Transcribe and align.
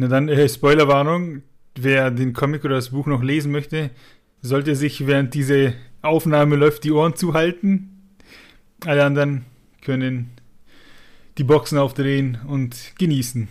Na 0.00 0.06
dann, 0.06 0.28
äh, 0.28 0.48
Spoilerwarnung, 0.48 1.42
wer 1.74 2.12
den 2.12 2.32
Comic 2.32 2.64
oder 2.64 2.76
das 2.76 2.90
Buch 2.90 3.06
noch 3.06 3.20
lesen 3.20 3.50
möchte, 3.50 3.90
sollte 4.40 4.76
sich 4.76 5.08
während 5.08 5.34
diese 5.34 5.74
Aufnahme 6.02 6.54
läuft 6.54 6.84
die 6.84 6.92
Ohren 6.92 7.16
zuhalten. 7.16 8.14
Alle 8.86 9.04
anderen 9.04 9.44
können 9.84 10.30
die 11.36 11.42
Boxen 11.42 11.78
aufdrehen 11.78 12.38
und 12.46 12.76
genießen. 12.96 13.48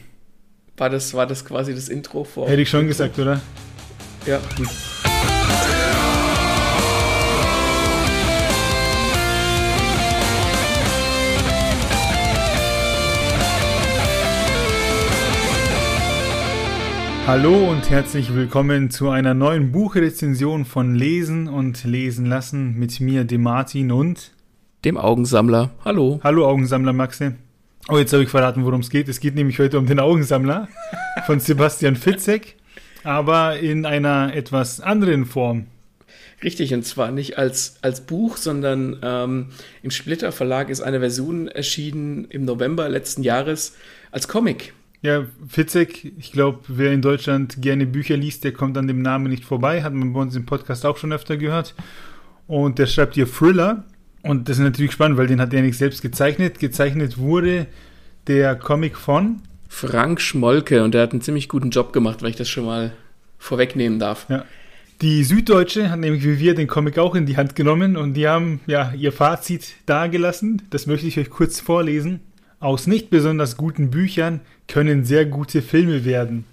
War 0.78 0.89
das, 0.89 1.13
war 1.13 1.28
das 1.28 1.44
quasi 1.44 1.75
das 1.75 1.89
Intro 1.89 2.23
vor? 2.23 2.48
Hätte 2.48 2.61
ich 2.61 2.70
schon 2.70 2.88
gesagt, 2.88 3.20
oder? 3.20 3.41
Ja. 4.25 4.39
Gut. 4.55 4.70
Hallo 17.28 17.70
und 17.70 17.89
herzlich 17.89 18.34
willkommen 18.34 18.89
zu 18.89 19.10
einer 19.10 19.33
neuen 19.33 19.74
Buchrezension 19.74 20.64
von 20.64 20.96
Lesen 20.96 21.50
und 21.50 21.84
Lesen 21.84 22.25
lassen 22.25 22.79
mit 22.79 23.01
mir, 23.01 23.25
dem 23.25 23.43
Martin 23.43 23.92
und 23.92 24.32
dem 24.86 24.96
Augensammler. 24.96 25.71
Hallo. 25.84 26.21
Hallo 26.24 26.48
Augensammler 26.48 26.93
Maxe. 26.93 27.36
Oh, 27.89 27.98
jetzt 27.98 28.14
habe 28.14 28.24
ich 28.24 28.29
verraten, 28.29 28.64
worum 28.64 28.79
es 28.79 28.89
geht. 28.89 29.10
Es 29.10 29.20
geht 29.20 29.36
nämlich 29.36 29.60
heute 29.60 29.78
um 29.78 29.87
den 29.87 30.00
Augensammler 30.00 30.70
von 31.25 31.42
Sebastian 31.42 31.98
Fitzek, 31.98 32.56
aber 33.03 33.59
in 33.59 33.86
einer 33.86 34.34
etwas 34.34 34.80
anderen 34.80 35.25
Form. 35.25 35.67
Richtig, 36.42 36.73
und 36.73 36.86
zwar 36.86 37.12
nicht 37.12 37.38
als, 37.38 37.75
als 37.81 38.06
Buch, 38.06 38.38
sondern 38.38 39.00
ähm, 39.03 39.48
im 39.84 39.92
Splitter 39.92 40.31
Verlag 40.31 40.70
ist 40.70 40.80
eine 40.80 41.02
Version 41.02 41.50
erschienen 41.50 42.23
im 42.30 42.45
November 42.45 42.88
letzten 42.88 43.22
Jahres 43.22 43.75
als 44.12 44.30
Comic. 44.30 44.72
Ja, 45.02 45.25
Fitzek, 45.47 46.14
ich 46.17 46.31
glaube, 46.31 46.59
wer 46.67 46.92
in 46.92 47.02
Deutschland 47.02 47.61
gerne 47.61 47.86
Bücher 47.86 48.17
liest, 48.17 48.44
der 48.44 48.52
kommt 48.52 48.78
an 48.78 48.88
dem 48.88 49.02
Namen 49.02 49.30
nicht 49.30 49.45
vorbei. 49.45 49.83
Hat 49.83 49.94
man 49.94 50.14
bei 50.14 50.22
uns 50.22 50.36
im 50.36 50.45
Podcast 50.45 50.86
auch 50.86 50.98
schon 50.98 51.14
öfter 51.14 51.38
gehört. 51.38 51.76
Und 52.48 52.80
der 52.80 52.88
schreibt 52.88 53.16
hier 53.16 53.31
Thriller. 53.31 53.86
Und 54.23 54.50
das 54.50 54.58
ist 54.58 54.64
natürlich 54.64 54.92
spannend, 54.92 55.18
weil 55.18 55.28
den 55.28 55.40
hat 55.40 55.53
er 55.53 55.62
nicht 55.62 55.78
selbst 55.78 56.02
gezeichnet. 56.02 56.59
Gezeichnet 56.59 57.18
wurde 57.18 57.68
der 58.25 58.56
Comic 58.56 58.98
von 58.98 59.42
Frank 59.70 60.20
Schmolke 60.20 60.84
und 60.84 60.94
der 60.94 61.03
hat 61.03 61.12
einen 61.12 61.22
ziemlich 61.22 61.50
guten 61.50 61.70
Job 61.70 61.94
gemacht, 61.94 62.22
weil 62.22 62.31
ich 62.31 62.36
das 62.36 62.50
schon 62.50 62.66
mal 62.66 62.92
vorwegnehmen 63.38 64.00
darf. 64.00 64.25
Ja. 64.30 64.45
Die 65.02 65.23
Süddeutsche 65.23 65.92
hat 65.92 66.00
nämlich 66.00 66.23
wie 66.23 66.40
wir 66.40 66.56
den 66.56 66.68
Comic 66.68 66.98
auch 66.98 67.14
in 67.14 67.28
die 67.28 67.38
Hand 67.38 67.56
genommen 67.56 67.95
und 67.95 68.16
die 68.16 68.28
haben 68.28 68.62
ja 68.66 68.92
ihr 68.98 69.12
Fazit 69.12 69.75
dargelassen. 69.86 70.64
Das 70.72 70.88
möchte 70.88 71.06
ich 71.06 71.20
euch 71.20 71.30
kurz 71.30 71.59
vorlesen. 71.59 72.22
Aus 72.59 72.88
nicht 72.88 73.11
besonders 73.11 73.55
guten 73.55 73.91
Büchern 73.91 74.41
können 74.67 75.05
sehr 75.05 75.25
gute 75.25 75.61
Filme 75.61 76.05
werden. 76.05 76.45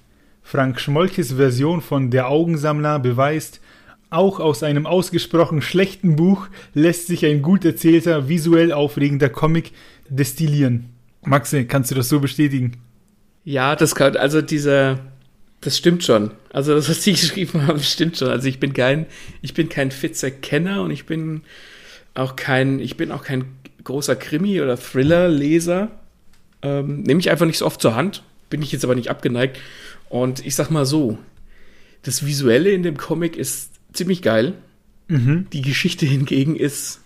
Frank 0.42 0.78
Schmolkes 0.78 1.32
Version 1.32 1.80
von 1.80 2.10
Der 2.10 2.28
Augensammler 2.28 2.98
beweist, 2.98 3.60
auch 4.10 4.38
aus 4.38 4.62
einem 4.62 4.86
ausgesprochen 4.86 5.62
schlechten 5.62 6.14
Buch 6.14 6.48
lässt 6.74 7.06
sich 7.06 7.24
ein 7.24 7.40
gut 7.40 7.64
erzählter, 7.64 8.28
visuell 8.28 8.72
aufregender 8.72 9.30
Comic 9.30 9.72
destillieren. 10.10 10.90
Maxe, 11.22 11.64
kannst 11.64 11.90
du 11.90 11.94
das 11.94 12.10
so 12.10 12.20
bestätigen? 12.20 12.76
Ja, 13.44 13.74
das 13.74 13.94
kann, 13.94 14.16
also 14.16 14.42
dieser, 14.42 14.98
das 15.62 15.78
stimmt 15.78 16.04
schon. 16.04 16.32
Also 16.52 16.74
das, 16.74 16.88
was 16.90 17.02
Sie 17.02 17.12
geschrieben 17.14 17.66
haben, 17.66 17.80
stimmt 17.80 18.18
schon. 18.18 18.28
Also 18.28 18.46
ich 18.46 18.60
bin 18.60 18.74
kein, 18.74 19.06
ich 19.40 19.54
bin 19.54 19.70
kein 19.70 19.90
fitzer 19.90 20.30
Kenner 20.30 20.82
und 20.82 20.90
ich 20.90 21.06
bin 21.06 21.40
auch 22.12 22.36
kein, 22.36 22.78
ich 22.78 22.98
bin 22.98 23.10
auch 23.10 23.24
kein 23.24 23.46
großer 23.84 24.16
Krimi- 24.16 24.60
oder 24.60 24.76
Thriller-Leser. 24.76 25.90
Ähm, 26.62 27.02
Nehme 27.02 27.20
ich 27.20 27.30
einfach 27.30 27.46
nicht 27.46 27.58
so 27.58 27.66
oft 27.66 27.80
zur 27.80 27.94
Hand. 27.94 28.22
Bin 28.50 28.62
ich 28.62 28.72
jetzt 28.72 28.84
aber 28.84 28.94
nicht 28.94 29.10
abgeneigt. 29.10 29.58
Und 30.08 30.44
ich 30.44 30.54
sag 30.54 30.70
mal 30.70 30.86
so: 30.86 31.18
Das 32.02 32.26
Visuelle 32.26 32.70
in 32.70 32.82
dem 32.82 32.96
Comic 32.96 33.36
ist 33.36 33.70
ziemlich 33.92 34.22
geil. 34.22 34.54
Mhm. 35.08 35.46
Die 35.52 35.62
Geschichte 35.62 36.06
hingegen 36.06 36.56
ist 36.56 37.00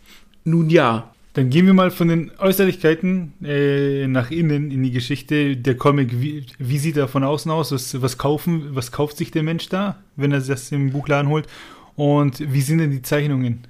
nun 0.45 0.71
ja. 0.71 1.12
Dann 1.34 1.50
gehen 1.50 1.67
wir 1.67 1.75
mal 1.75 1.91
von 1.91 2.09
den 2.09 2.33
Äußerlichkeiten 2.38 3.33
äh, 3.44 4.09
nach 4.09 4.31
innen 4.31 4.71
in 4.71 4.83
die 4.83 4.91
Geschichte. 4.91 5.56
Der 5.56 5.77
Comic, 5.77 6.21
wie, 6.21 6.47
wie 6.59 6.78
sieht 6.78 6.97
er 6.97 7.06
von 7.06 7.22
außen 7.22 7.50
aus? 7.50 7.71
Was, 7.71 8.00
was, 8.03 8.19
kaufen, 8.19 8.71
was 8.75 8.91
kauft 8.91 9.17
sich 9.17 9.31
der 9.31 9.43
Mensch 9.43 9.69
da, 9.69 10.03
wenn 10.17 10.33
er 10.33 10.41
das 10.41 10.72
im 10.72 10.91
Buchladen 10.91 11.31
holt? 11.31 11.47
Und 11.94 12.53
wie 12.53 12.61
sind 12.61 12.78
denn 12.78 12.91
die 12.91 13.03
Zeichnungen? 13.03 13.67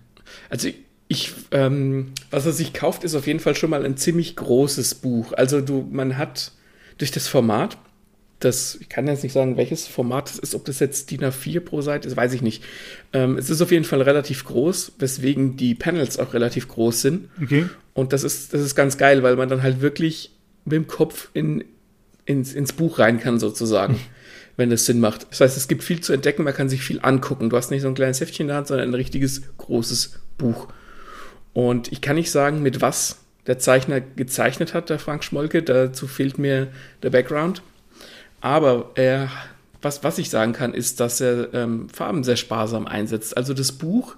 Also 0.49 0.69
ich, 1.09 1.33
ähm, 1.51 2.13
was 2.31 2.47
er 2.47 2.53
sich 2.53 2.75
kauft, 2.75 3.03
ist 3.03 3.15
auf 3.15 3.27
jeden 3.27 3.41
Fall 3.41 3.57
schon 3.57 3.71
mal 3.71 3.85
ein 3.85 3.97
ziemlich 3.97 4.37
großes 4.37 4.97
Buch. 4.97 5.33
Also 5.33 5.63
du, 5.63 5.87
man 5.91 6.19
hat 6.19 6.53
durch 6.99 7.11
das 7.11 7.29
Format, 7.29 7.79
das, 8.41 8.77
ich 8.81 8.89
kann 8.89 9.07
jetzt 9.07 9.23
nicht 9.23 9.33
sagen, 9.33 9.57
welches 9.57 9.87
Format 9.87 10.31
es 10.31 10.39
ist, 10.39 10.55
ob 10.55 10.65
das 10.67 10.79
jetzt 10.79 11.11
DIN 11.11 11.25
A4 11.25 11.61
pro 11.61 11.81
Seite 11.81 12.07
ist, 12.07 12.17
weiß 12.17 12.35
ich 12.35 12.43
nicht. 12.43 12.63
Ähm, 13.13 13.39
es 13.39 13.49
ist 13.49 13.63
auf 13.63 13.73
jeden 13.73 13.85
Fall 13.85 14.03
relativ 14.03 14.45
groß, 14.45 14.93
weswegen 14.99 15.57
die 15.57 15.75
Panels 15.75 16.19
auch 16.19 16.35
relativ 16.35 16.69
groß 16.69 17.01
sind. 17.01 17.31
Okay. 17.43 17.67
Und 17.95 18.13
das 18.13 18.23
ist, 18.23 18.53
das 18.53 18.61
ist 18.61 18.75
ganz 18.75 18.99
geil, 18.99 19.23
weil 19.23 19.37
man 19.37 19.49
dann 19.49 19.63
halt 19.63 19.81
wirklich 19.81 20.33
mit 20.65 20.75
dem 20.75 20.87
Kopf 20.87 21.31
in, 21.33 21.65
ins, 22.27 22.53
ins 22.53 22.75
Buch 22.75 22.99
rein 22.99 23.19
kann, 23.19 23.41
sozusagen. 23.41 23.95
Hm. 23.95 24.01
wenn 24.59 24.71
das 24.71 24.87
Sinn 24.87 24.99
macht. 24.99 25.29
Das 25.31 25.41
heißt, 25.41 25.57
es 25.57 25.69
gibt 25.69 25.85
viel 25.85 26.01
zu 26.01 26.13
entdecken, 26.13 26.43
man 26.43 26.53
kann 26.53 26.69
sich 26.69 26.83
viel 26.83 26.99
angucken. 27.01 27.49
Du 27.49 27.57
hast 27.57 27.71
nicht 27.71 27.83
so 27.83 27.87
ein 27.87 27.95
kleines 27.95 28.21
Heftchen 28.21 28.45
in 28.45 28.49
der 28.49 28.57
Hand, 28.57 28.67
sondern 28.67 28.89
ein 28.89 28.95
richtiges 28.95 29.43
großes 29.57 30.19
Buch. 30.37 30.67
Und 31.59 31.91
ich 31.91 32.01
kann 32.01 32.15
nicht 32.15 32.31
sagen, 32.31 32.63
mit 32.63 32.83
was 32.83 33.19
der 33.49 33.59
Zeichner 33.59 34.01
gezeichnet 34.01 34.75
hat, 34.75 34.91
der 34.91 35.01
Frank 35.01 35.25
Schmolke. 35.25 35.61
Dazu 35.61 36.07
fehlt 36.07 36.39
mir 36.39 36.69
der 37.03 37.11
Background. 37.11 37.63
Aber 38.41 38.93
er, 38.95 39.29
was, 39.83 40.05
was 40.05 40.19
ich 40.19 40.31
sagen 40.31 40.53
kann, 40.53 40.73
ist, 40.73 41.01
dass 41.01 41.21
er 41.21 41.53
ähm, 41.55 41.89
Farben 41.89 42.23
sehr 42.23 42.37
sparsam 42.37 42.87
einsetzt. 42.87 43.37
Also 43.37 43.55
das 43.55 43.73
Buch, 43.73 44.15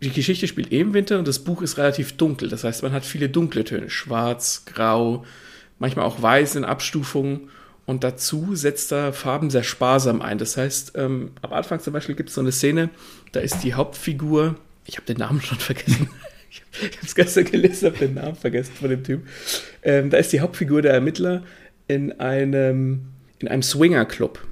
die 0.00 0.08
Geschichte 0.08 0.48
spielt 0.48 0.72
eben 0.72 0.92
eh 0.92 0.94
Winter 0.94 1.18
und 1.18 1.28
das 1.28 1.40
Buch 1.40 1.60
ist 1.60 1.76
relativ 1.76 2.16
dunkel. 2.16 2.48
Das 2.48 2.64
heißt, 2.64 2.82
man 2.82 2.92
hat 2.92 3.04
viele 3.04 3.28
dunkle 3.28 3.64
Töne. 3.64 3.90
Schwarz, 3.90 4.62
grau, 4.64 5.26
manchmal 5.78 6.06
auch 6.06 6.22
weiß 6.22 6.56
in 6.56 6.64
Abstufungen. 6.64 7.50
Und 7.84 8.02
dazu 8.02 8.54
setzt 8.54 8.92
er 8.92 9.12
Farben 9.12 9.50
sehr 9.50 9.62
sparsam 9.62 10.22
ein. 10.22 10.38
Das 10.38 10.56
heißt, 10.56 10.92
ähm, 10.94 11.32
am 11.42 11.52
Anfang 11.52 11.80
zum 11.80 11.92
Beispiel 11.92 12.14
gibt 12.14 12.30
es 12.30 12.34
so 12.34 12.40
eine 12.40 12.50
Szene, 12.50 12.88
da 13.32 13.40
ist 13.40 13.62
die 13.62 13.74
Hauptfigur 13.74 14.56
ich 14.86 14.96
habe 14.96 15.06
den 15.06 15.18
Namen 15.18 15.40
schon 15.40 15.58
vergessen. 15.58 16.08
ich 16.50 16.96
habe 16.96 17.06
es 17.06 17.14
gestern 17.14 17.44
gelesen, 17.44 17.86
habe 17.86 17.98
den 17.98 18.14
Namen 18.14 18.36
vergessen 18.36 18.72
von 18.74 18.90
dem 18.90 19.04
Typ. 19.04 19.26
Ähm, 19.82 20.10
da 20.10 20.18
ist 20.18 20.32
die 20.32 20.40
Hauptfigur 20.40 20.82
der 20.82 20.92
Ermittler 20.92 21.42
in 21.88 22.12
einem, 22.20 23.06
in 23.38 23.48
einem 23.48 23.62
Swinger-Club. 23.62 24.46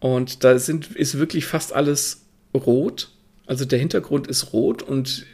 Und 0.00 0.44
da 0.44 0.58
sind, 0.58 0.94
ist 0.94 1.18
wirklich 1.18 1.46
fast 1.46 1.74
alles 1.74 2.22
rot. 2.54 3.10
Also 3.46 3.64
der 3.64 3.78
Hintergrund 3.78 4.26
ist 4.26 4.52
rot 4.52 4.82
und 4.82 5.26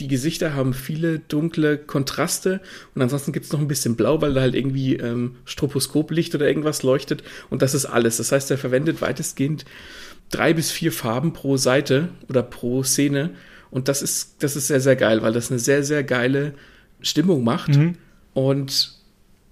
die, 0.00 0.08
Gesichter 0.08 0.54
haben 0.54 0.74
viele 0.74 1.20
dunkle 1.20 1.78
Kontraste. 1.78 2.60
Und 2.94 3.02
ansonsten 3.02 3.32
gibt 3.32 3.46
es 3.46 3.52
noch 3.52 3.60
ein 3.60 3.68
bisschen 3.68 3.94
blau, 3.94 4.20
weil 4.20 4.34
da 4.34 4.40
halt 4.40 4.56
irgendwie 4.56 4.96
ähm, 4.96 5.36
Stroboskoplicht 5.44 6.34
oder 6.34 6.48
irgendwas 6.48 6.82
leuchtet. 6.82 7.22
Und 7.50 7.62
das 7.62 7.72
ist 7.72 7.86
alles. 7.86 8.16
Das 8.16 8.32
heißt, 8.32 8.50
er 8.50 8.58
verwendet 8.58 9.00
weitestgehend 9.00 9.64
drei 10.30 10.54
bis 10.54 10.72
vier 10.72 10.90
Farben 10.90 11.32
pro 11.32 11.56
Seite 11.56 12.08
oder 12.28 12.42
pro 12.42 12.82
Szene 12.82 13.30
und 13.72 13.88
das 13.88 14.02
ist, 14.02 14.42
das 14.42 14.54
ist 14.54 14.68
sehr, 14.68 14.80
sehr 14.80 14.96
geil, 14.96 15.22
weil 15.22 15.32
das 15.32 15.50
eine 15.50 15.58
sehr, 15.58 15.82
sehr 15.82 16.04
geile 16.04 16.52
Stimmung 17.00 17.42
macht. 17.42 17.74
Mhm. 17.74 17.94
Und 18.34 18.92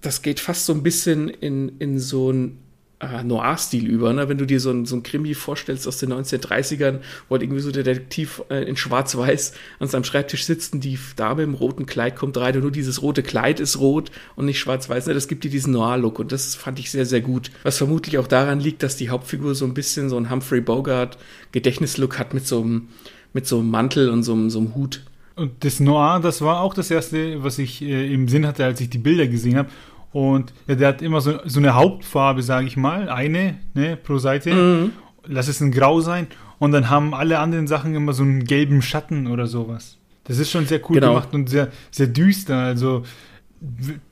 das 0.01 0.21
geht 0.21 0.39
fast 0.39 0.67
so 0.67 0.73
ein 0.73 0.83
bisschen 0.83 1.27
in, 1.27 1.79
in 1.79 1.97
so 1.97 2.31
ein 2.31 2.59
äh, 2.99 3.23
Noir-Stil 3.23 3.87
über, 3.87 4.13
ne? 4.13 4.29
wenn 4.29 4.37
du 4.37 4.45
dir 4.45 4.59
so 4.59 4.69
ein, 4.69 4.85
so 4.85 4.95
ein 4.95 5.01
Krimi 5.01 5.33
vorstellst 5.33 5.87
aus 5.87 5.97
den 5.97 6.13
1930ern, 6.13 6.99
wo 7.27 7.33
halt 7.33 7.41
irgendwie 7.41 7.61
so 7.61 7.71
der 7.71 7.81
Detektiv 7.81 8.43
äh, 8.51 8.63
in 8.63 8.77
Schwarz-Weiß 8.77 9.53
an 9.79 9.87
seinem 9.87 10.03
Schreibtisch 10.03 10.45
sitzt 10.45 10.73
und 10.73 10.83
die 10.83 10.99
Dame 11.15 11.41
im 11.41 11.55
roten 11.55 11.87
Kleid 11.87 12.15
kommt 12.15 12.37
rein 12.37 12.55
und 12.55 12.61
nur 12.61 12.71
dieses 12.71 13.01
rote 13.01 13.23
Kleid 13.23 13.59
ist 13.59 13.79
rot 13.79 14.11
und 14.35 14.45
nicht 14.45 14.59
schwarz-weiß. 14.59 15.07
Ne? 15.07 15.15
Das 15.15 15.27
gibt 15.27 15.43
dir 15.43 15.49
diesen 15.49 15.73
Noir-Look 15.73 16.19
und 16.19 16.31
das 16.31 16.53
fand 16.53 16.77
ich 16.77 16.91
sehr, 16.91 17.07
sehr 17.07 17.21
gut. 17.21 17.49
Was 17.63 17.79
vermutlich 17.79 18.19
auch 18.19 18.27
daran 18.27 18.59
liegt, 18.59 18.83
dass 18.83 18.97
die 18.97 19.09
Hauptfigur 19.09 19.55
so 19.55 19.65
ein 19.65 19.73
bisschen 19.73 20.09
so 20.09 20.17
ein 20.17 20.29
Humphrey 20.29 20.61
Bogart-Gedächtnislook 20.61 22.19
hat 22.19 22.35
mit 22.35 22.45
so 22.45 22.61
einem 22.61 22.89
mit 23.33 23.47
so 23.47 23.59
einem 23.59 23.69
Mantel 23.69 24.09
und 24.09 24.23
so, 24.23 24.49
so 24.49 24.59
einem 24.59 24.75
Hut. 24.75 25.03
Und 25.35 25.63
das 25.63 25.79
Noir, 25.79 26.19
das 26.21 26.41
war 26.41 26.61
auch 26.61 26.73
das 26.73 26.91
erste, 26.91 27.43
was 27.43 27.57
ich 27.57 27.81
äh, 27.81 28.13
im 28.13 28.27
Sinn 28.27 28.45
hatte, 28.45 28.65
als 28.65 28.81
ich 28.81 28.89
die 28.89 28.97
Bilder 28.97 29.27
gesehen 29.27 29.57
habe. 29.57 29.69
Und 30.11 30.53
ja, 30.67 30.75
der 30.75 30.87
hat 30.89 31.01
immer 31.01 31.21
so, 31.21 31.39
so 31.45 31.59
eine 31.59 31.73
Hauptfarbe, 31.75 32.43
sage 32.43 32.67
ich 32.67 32.75
mal, 32.75 33.09
eine 33.09 33.57
ne, 33.73 33.97
pro 33.97 34.17
Seite. 34.17 34.53
Mhm. 34.53 34.91
Lass 35.25 35.47
es 35.47 35.61
ein 35.61 35.71
Grau 35.71 36.01
sein. 36.01 36.27
Und 36.59 36.73
dann 36.73 36.89
haben 36.89 37.13
alle 37.13 37.39
anderen 37.39 37.67
Sachen 37.67 37.95
immer 37.95 38.13
so 38.13 38.23
einen 38.23 38.43
gelben 38.43 38.81
Schatten 38.81 39.27
oder 39.27 39.47
sowas. 39.47 39.97
Das 40.25 40.37
ist 40.37 40.51
schon 40.51 40.65
sehr 40.65 40.79
cool 40.89 40.95
genau. 40.95 41.13
gemacht 41.13 41.33
und 41.33 41.49
sehr, 41.49 41.69
sehr 41.89 42.07
düster. 42.07 42.57
Also, 42.57 43.03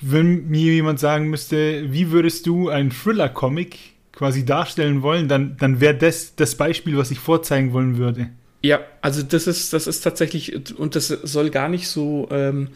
wenn 0.02 0.48
mir 0.48 0.74
jemand 0.74 1.00
sagen 1.00 1.30
müsste, 1.30 1.92
wie 1.92 2.12
würdest 2.12 2.48
du 2.48 2.70
einen 2.70 2.92
Thriller-Comic 2.92 3.78
quasi 4.12 4.46
darstellen 4.46 5.02
wollen, 5.02 5.28
dann, 5.28 5.58
dann 5.58 5.80
wäre 5.80 5.96
das 5.96 6.36
das 6.36 6.56
Beispiel, 6.56 6.98
was 6.98 7.12
ich 7.12 7.20
vorzeigen 7.20 7.74
wollen 7.74 7.98
würde. 7.98 8.30
Ja, 8.62 8.82
also 9.02 9.24
das 9.24 9.48
ist, 9.48 9.74
das 9.74 9.88
ist 9.88 10.02
tatsächlich, 10.02 10.76
und 10.78 10.96
das 10.96 11.08
soll 11.08 11.50
gar 11.50 11.70
nicht 11.70 11.88
so, 11.88 12.28
ähm, 12.32 12.70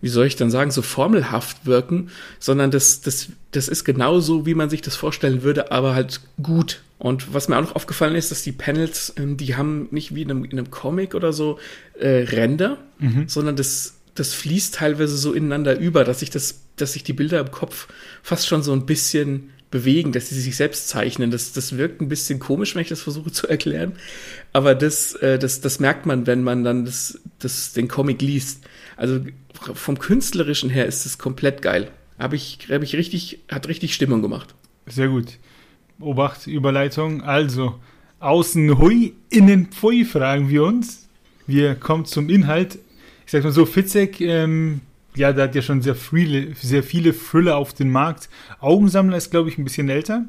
wie 0.00 0.08
soll 0.08 0.26
ich 0.26 0.36
dann 0.36 0.50
sagen, 0.50 0.70
so 0.70 0.82
formelhaft 0.82 1.66
wirken, 1.66 2.10
sondern 2.38 2.70
das, 2.70 3.00
das, 3.00 3.28
das 3.52 3.68
ist 3.68 3.84
genauso, 3.84 4.46
wie 4.46 4.54
man 4.54 4.70
sich 4.70 4.82
das 4.82 4.96
vorstellen 4.96 5.42
würde, 5.42 5.70
aber 5.70 5.94
halt 5.94 6.20
gut. 6.42 6.82
Und 6.98 7.32
was 7.32 7.48
mir 7.48 7.56
auch 7.56 7.62
noch 7.62 7.76
aufgefallen 7.76 8.14
ist, 8.14 8.30
dass 8.30 8.42
die 8.42 8.52
Panels, 8.52 9.14
ähm, 9.16 9.36
die 9.36 9.56
haben 9.56 9.88
nicht 9.90 10.14
wie 10.14 10.22
in 10.22 10.30
einem, 10.30 10.44
in 10.44 10.52
einem 10.52 10.70
Comic 10.70 11.14
oder 11.14 11.32
so 11.32 11.58
äh, 11.98 12.24
Ränder, 12.24 12.78
mhm. 12.98 13.28
sondern 13.28 13.56
das, 13.56 13.94
das 14.14 14.34
fließt 14.34 14.74
teilweise 14.74 15.16
so 15.16 15.32
ineinander 15.32 15.78
über, 15.78 16.04
dass 16.04 16.20
sich 16.20 16.30
das, 16.30 16.60
dass 16.76 16.94
sich 16.94 17.04
die 17.04 17.12
Bilder 17.12 17.40
im 17.40 17.50
Kopf 17.50 17.88
fast 18.22 18.48
schon 18.48 18.62
so 18.62 18.72
ein 18.72 18.84
bisschen 18.84 19.50
bewegen, 19.70 20.12
dass 20.12 20.28
sie 20.28 20.40
sich 20.40 20.56
selbst 20.56 20.88
zeichnen. 20.88 21.30
Das, 21.30 21.52
das 21.52 21.76
wirkt 21.76 22.00
ein 22.00 22.08
bisschen 22.08 22.38
komisch, 22.38 22.74
wenn 22.74 22.82
ich 22.82 22.88
das 22.88 23.02
versuche 23.02 23.30
zu 23.30 23.46
erklären. 23.46 23.92
Aber 24.52 24.74
das, 24.74 25.14
äh, 25.14 25.38
das, 25.38 25.60
das 25.60 25.80
merkt 25.80 26.06
man, 26.06 26.26
wenn 26.26 26.42
man 26.42 26.64
dann 26.64 26.84
das, 26.84 27.20
das, 27.38 27.72
den 27.72 27.88
Comic 27.88 28.20
liest. 28.20 28.64
Also 28.96 29.20
vom 29.54 29.98
Künstlerischen 29.98 30.70
her 30.70 30.86
ist 30.86 31.06
es 31.06 31.18
komplett 31.18 31.62
geil. 31.62 31.90
Habe 32.18 32.36
ich, 32.36 32.58
hab 32.68 32.82
ich 32.82 32.94
richtig, 32.96 33.40
hat 33.50 33.68
richtig 33.68 33.94
Stimmung 33.94 34.22
gemacht. 34.22 34.54
Sehr 34.86 35.08
gut. 35.08 35.38
Obacht, 36.00 36.46
Überleitung. 36.46 37.22
Also, 37.22 37.78
außen 38.18 38.78
hui, 38.78 39.14
innen 39.30 39.66
pfui, 39.66 40.04
fragen 40.04 40.48
wir 40.48 40.64
uns. 40.64 41.08
Wir 41.46 41.74
kommen 41.74 42.04
zum 42.04 42.28
Inhalt. 42.28 42.78
Ich 43.24 43.32
sag 43.32 43.44
mal 43.44 43.52
so, 43.52 43.66
Fitzek, 43.66 44.20
ähm, 44.20 44.80
ja, 45.14 45.32
der 45.32 45.44
hat 45.44 45.54
ja 45.54 45.62
schon 45.62 45.82
sehr 45.82 45.94
viele, 45.94 46.54
sehr 46.54 46.82
viele 46.82 47.12
Thriller 47.12 47.56
auf 47.56 47.72
den 47.72 47.90
Markt. 47.90 48.28
Augensammler 48.60 49.16
ist, 49.16 49.30
glaube 49.30 49.48
ich, 49.48 49.58
ein 49.58 49.64
bisschen 49.64 49.88
älter. 49.88 50.24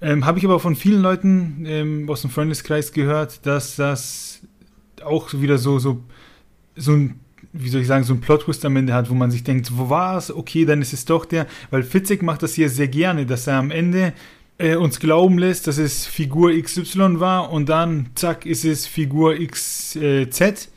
Ähm, 0.00 0.24
Habe 0.24 0.38
ich 0.38 0.44
aber 0.44 0.60
von 0.60 0.76
vielen 0.76 1.02
Leuten 1.02 1.64
ähm, 1.66 2.08
aus 2.08 2.22
dem 2.22 2.30
Freundeskreis 2.30 2.92
gehört, 2.92 3.44
dass 3.46 3.76
das 3.76 4.40
auch 5.04 5.32
wieder 5.34 5.58
so, 5.58 5.78
so, 5.78 6.02
so 6.76 6.92
ein 6.92 7.20
wie 7.52 7.68
soll 7.68 7.80
ich 7.80 7.86
sagen, 7.86 8.04
so 8.04 8.14
ein 8.14 8.20
Plot-Twist 8.20 8.64
am 8.64 8.76
Ende 8.76 8.94
hat, 8.94 9.10
wo 9.10 9.14
man 9.14 9.30
sich 9.30 9.42
denkt, 9.42 9.76
wo 9.76 9.90
war 9.90 10.16
es? 10.16 10.32
Okay, 10.32 10.64
dann 10.64 10.82
ist 10.82 10.92
es 10.92 11.04
doch 11.04 11.24
der. 11.24 11.46
Weil 11.70 11.82
Fitzek 11.82 12.22
macht 12.22 12.42
das 12.42 12.54
hier 12.54 12.68
sehr 12.68 12.88
gerne, 12.88 13.26
dass 13.26 13.46
er 13.46 13.56
am 13.56 13.70
Ende 13.70 14.12
äh, 14.58 14.76
uns 14.76 15.00
glauben 15.00 15.38
lässt, 15.38 15.66
dass 15.66 15.78
es 15.78 16.06
Figur 16.06 16.52
XY 16.52 17.18
war 17.18 17.50
und 17.50 17.68
dann, 17.68 18.10
zack, 18.14 18.46
ist 18.46 18.64
es 18.64 18.86
Figur 18.86 19.34
XZ. 19.34 20.68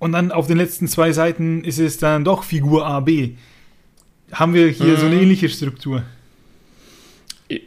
Und 0.00 0.12
dann 0.12 0.32
auf 0.32 0.48
den 0.48 0.56
letzten 0.56 0.88
zwei 0.88 1.12
Seiten 1.12 1.62
ist 1.62 1.78
es 1.78 1.98
dann 1.98 2.24
doch 2.24 2.42
Figur 2.42 2.86
AB. 2.86 3.10
Haben 4.32 4.54
wir 4.54 4.68
hier 4.68 4.94
mhm. 4.94 4.96
so 4.96 5.06
eine 5.06 5.16
mhm. 5.16 5.22
ähnliche 5.22 5.48
Struktur? 5.48 6.02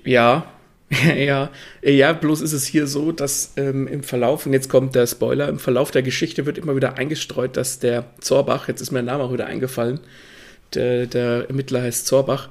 Ja, 0.03 0.45
ja, 1.15 1.50
ja, 1.81 2.13
bloß 2.13 2.41
ist 2.41 2.53
es 2.53 2.65
hier 2.65 2.88
so, 2.88 3.12
dass 3.12 3.53
ähm, 3.57 3.88
im 3.88 4.03
Verlauf, 4.03 4.45
und 4.45 4.53
jetzt 4.53 4.69
kommt 4.69 4.95
der 4.95 5.07
Spoiler, 5.07 5.47
im 5.47 5.59
Verlauf 5.59 5.91
der 5.91 6.03
Geschichte 6.03 6.45
wird 6.45 6.57
immer 6.57 6.75
wieder 6.75 6.97
eingestreut, 6.97 7.56
dass 7.56 7.80
der 7.80 8.06
Zorbach, 8.19 8.68
jetzt 8.68 8.81
ist 8.81 8.91
mir 8.91 9.03
der 9.03 9.13
Name 9.13 9.24
auch 9.24 9.33
wieder 9.33 9.45
eingefallen, 9.45 10.00
der, 10.74 11.06
der 11.06 11.47
Ermittler 11.47 11.83
heißt 11.83 12.07
Zorbach, 12.07 12.50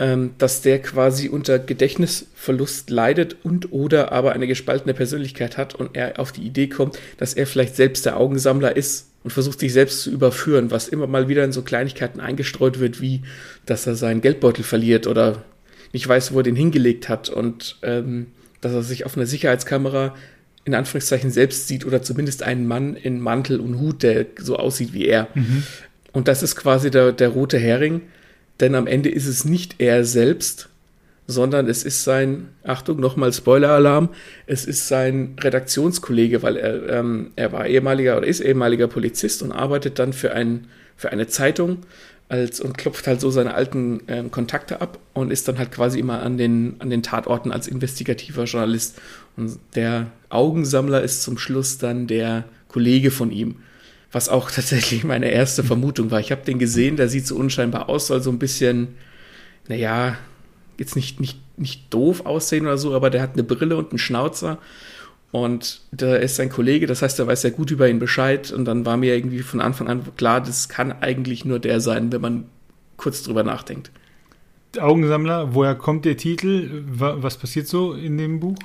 ähm, 0.00 0.30
dass 0.38 0.62
der 0.62 0.80
quasi 0.80 1.28
unter 1.28 1.58
Gedächtnisverlust 1.58 2.88
leidet 2.88 3.36
und 3.44 3.70
oder 3.70 4.12
aber 4.12 4.32
eine 4.32 4.46
gespaltene 4.46 4.94
Persönlichkeit 4.94 5.58
hat 5.58 5.74
und 5.74 5.94
er 5.94 6.18
auf 6.18 6.32
die 6.32 6.40
Idee 6.40 6.68
kommt, 6.68 6.98
dass 7.18 7.34
er 7.34 7.46
vielleicht 7.46 7.76
selbst 7.76 8.06
der 8.06 8.16
Augensammler 8.16 8.74
ist 8.76 9.08
und 9.22 9.30
versucht 9.30 9.60
sich 9.60 9.74
selbst 9.74 10.00
zu 10.02 10.10
überführen, 10.10 10.70
was 10.70 10.88
immer 10.88 11.06
mal 11.06 11.28
wieder 11.28 11.44
in 11.44 11.52
so 11.52 11.60
Kleinigkeiten 11.60 12.18
eingestreut 12.18 12.80
wird, 12.80 13.02
wie 13.02 13.20
dass 13.66 13.86
er 13.86 13.94
seinen 13.94 14.22
Geldbeutel 14.22 14.64
verliert 14.64 15.06
oder 15.06 15.44
nicht 15.92 16.08
weiß, 16.08 16.32
wo 16.32 16.38
er 16.38 16.44
den 16.44 16.56
hingelegt 16.56 17.10
hat 17.10 17.28
und 17.28 17.76
ähm, 17.82 18.28
dass 18.62 18.72
er 18.72 18.82
sich 18.82 19.04
auf 19.04 19.18
einer 19.18 19.26
Sicherheitskamera 19.26 20.14
in 20.64 20.74
Anführungszeichen 20.74 21.30
selbst 21.30 21.68
sieht 21.68 21.84
oder 21.84 22.00
zumindest 22.00 22.42
einen 22.42 22.66
Mann 22.66 22.96
in 22.96 23.20
Mantel 23.20 23.60
und 23.60 23.78
Hut, 23.78 24.02
der 24.02 24.24
so 24.38 24.56
aussieht 24.56 24.94
wie 24.94 25.06
er. 25.06 25.28
Mhm. 25.34 25.64
Und 26.12 26.26
das 26.26 26.42
ist 26.42 26.56
quasi 26.56 26.90
der, 26.90 27.12
der 27.12 27.28
rote 27.28 27.58
Hering, 27.58 28.02
denn 28.60 28.74
am 28.74 28.86
Ende 28.86 29.08
ist 29.08 29.26
es 29.26 29.44
nicht 29.44 29.76
er 29.78 30.04
selbst, 30.04 30.68
sondern 31.26 31.68
es 31.68 31.84
ist 31.84 32.04
sein, 32.04 32.48
Achtung, 32.64 33.00
nochmal 33.00 33.32
Spoiler-Alarm, 33.32 34.10
es 34.46 34.64
ist 34.66 34.88
sein 34.88 35.36
Redaktionskollege, 35.40 36.42
weil 36.42 36.56
er, 36.56 36.88
ähm, 36.88 37.30
er 37.36 37.52
war 37.52 37.66
ehemaliger 37.66 38.18
oder 38.18 38.26
ist 38.26 38.40
ehemaliger 38.40 38.88
Polizist 38.88 39.42
und 39.42 39.52
arbeitet 39.52 39.98
dann 39.98 40.12
für, 40.12 40.32
ein, 40.32 40.66
für 40.96 41.10
eine 41.10 41.28
Zeitung 41.28 41.78
als 42.28 42.60
und 42.60 42.78
klopft 42.78 43.06
halt 43.08 43.20
so 43.20 43.30
seine 43.30 43.54
alten 43.54 44.06
äh, 44.08 44.22
Kontakte 44.30 44.80
ab 44.80 44.98
und 45.14 45.32
ist 45.32 45.48
dann 45.48 45.58
halt 45.58 45.72
quasi 45.72 45.98
immer 45.98 46.22
an 46.22 46.36
den, 46.36 46.76
an 46.78 46.88
den 46.88 47.02
Tatorten 47.02 47.50
als 47.50 47.66
investigativer 47.66 48.44
Journalist. 48.44 49.00
Und 49.36 49.58
der 49.74 50.06
Augensammler 50.28 51.02
ist 51.02 51.22
zum 51.22 51.38
Schluss 51.38 51.78
dann 51.78 52.06
der 52.06 52.44
Kollege 52.68 53.10
von 53.10 53.32
ihm. 53.32 53.56
Was 54.12 54.28
auch 54.28 54.50
tatsächlich 54.52 55.04
meine 55.04 55.30
erste 55.30 55.64
Vermutung 55.64 56.10
war. 56.10 56.20
Ich 56.20 56.32
habe 56.32 56.44
den 56.44 56.58
gesehen, 56.58 56.96
der 56.96 57.08
sieht 57.08 57.26
so 57.26 57.36
unscheinbar 57.36 57.88
aus, 57.88 58.08
soll 58.08 58.22
so 58.22 58.30
ein 58.30 58.38
bisschen, 58.38 58.96
naja, 59.68 60.16
jetzt 60.78 60.96
nicht, 60.96 61.20
nicht, 61.20 61.38
nicht 61.58 61.92
doof 61.92 62.26
aussehen 62.26 62.66
oder 62.66 62.78
so, 62.78 62.94
aber 62.94 63.10
der 63.10 63.22
hat 63.22 63.34
eine 63.34 63.44
Brille 63.44 63.76
und 63.76 63.90
einen 63.90 63.98
Schnauzer 63.98 64.58
und 65.32 65.82
da 65.92 66.16
ist 66.16 66.36
sein 66.36 66.50
Kollege, 66.50 66.86
das 66.86 67.02
heißt, 67.02 67.18
er 67.20 67.26
weiß 67.26 67.42
sehr 67.42 67.52
gut 67.52 67.70
über 67.70 67.88
ihn 67.88 68.00
Bescheid. 68.00 68.50
Und 68.50 68.64
dann 68.64 68.84
war 68.84 68.96
mir 68.96 69.14
irgendwie 69.14 69.40
von 69.40 69.60
Anfang 69.60 69.88
an 69.88 70.02
klar, 70.16 70.40
das 70.40 70.68
kann 70.68 70.92
eigentlich 70.92 71.44
nur 71.44 71.60
der 71.60 71.80
sein, 71.80 72.10
wenn 72.12 72.20
man 72.20 72.44
kurz 72.96 73.22
drüber 73.22 73.44
nachdenkt. 73.44 73.92
Augensammler, 74.78 75.54
woher 75.54 75.74
kommt 75.74 76.04
der 76.04 76.16
Titel? 76.16 76.84
Was 76.86 77.36
passiert 77.36 77.66
so 77.66 77.92
in 77.92 78.18
dem 78.18 78.40
Buch? 78.40 78.56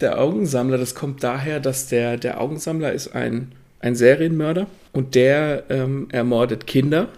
Der 0.00 0.20
Augensammler, 0.20 0.78
das 0.78 0.94
kommt 0.94 1.22
daher, 1.22 1.60
dass 1.60 1.88
der, 1.88 2.16
der 2.16 2.40
Augensammler 2.40 2.92
ist 2.92 3.14
ein, 3.14 3.52
ein 3.84 3.94
Serienmörder 3.94 4.66
und 4.92 5.14
der 5.14 5.64
ähm, 5.68 6.08
ermordet 6.10 6.66
Kinder, 6.66 7.08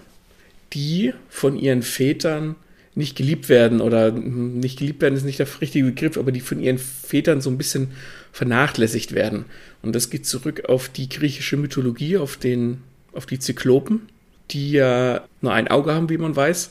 die 0.73 1.15
von 1.29 1.57
ihren 1.57 1.83
Vätern 1.83 2.57
nicht 2.97 3.17
geliebt 3.17 3.49
werden 3.49 3.81
oder 3.81 4.09
hm, 4.09 4.59
nicht 4.59 4.81
geliebt 4.81 5.01
werden 5.01 5.15
ist 5.15 5.25
nicht 5.25 5.39
der 5.39 5.47
richtige 5.61 5.85
Begriff, 5.85 6.17
aber 6.19 6.33
die 6.33 6.41
von 6.41 6.61
ihren 6.61 6.79
Vätern 6.79 7.41
so 7.41 7.51
ein 7.51 7.59
bisschen 7.59 7.93
vernachlässigt 8.33 9.13
werden. 9.13 9.45
Und 9.83 9.95
das 9.95 10.11
geht 10.11 10.27
zurück 10.27 10.65
auf 10.69 10.89
die 10.89 11.09
griechische 11.09 11.57
Mythologie, 11.57 12.17
auf, 12.17 12.37
den, 12.37 12.83
auf 13.13 13.27
die 13.27 13.39
Zyklopen, 13.39 14.09
die 14.51 14.73
ja 14.73 15.23
nur 15.43 15.53
ein 15.53 15.69
Auge 15.69 15.95
haben, 15.95 16.09
wie 16.09 16.19
man 16.19 16.35
weiß. 16.35 16.71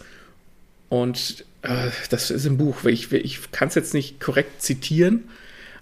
Und 0.90 1.46
äh, 1.62 1.90
das 2.10 2.32
ist 2.32 2.46
im 2.46 2.58
Buch, 2.58 2.84
ich, 2.84 3.14
ich 3.14 3.52
kann 3.54 3.70
es 3.70 3.76
jetzt 3.76 3.94
nicht 3.94 4.20
korrekt 4.20 4.62
zitieren, 4.62 5.24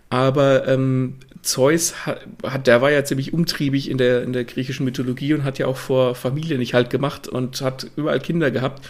aber 0.10 0.68
ähm, 0.68 1.16
Zeus 1.44 1.94
hat, 2.06 2.68
der 2.68 2.82
war 2.82 2.92
ja 2.92 3.04
ziemlich 3.04 3.34
umtriebig 3.34 3.90
in 3.90 3.98
der, 3.98 4.24
in 4.24 4.34
der 4.34 4.46
griechischen 4.46 4.86
Mythologie 4.86 5.34
und 5.34 5.44
hat 5.44 5.60
ja 5.60 5.68
auch 5.68 5.78
vor 5.78 6.16
Familie 6.16 6.58
nicht 6.58 6.74
halt 6.74 6.90
gemacht 6.90 7.28
und 7.28 7.62
hat 7.62 7.88
überall 7.96 8.20
Kinder 8.20 8.50
gehabt. 8.50 8.86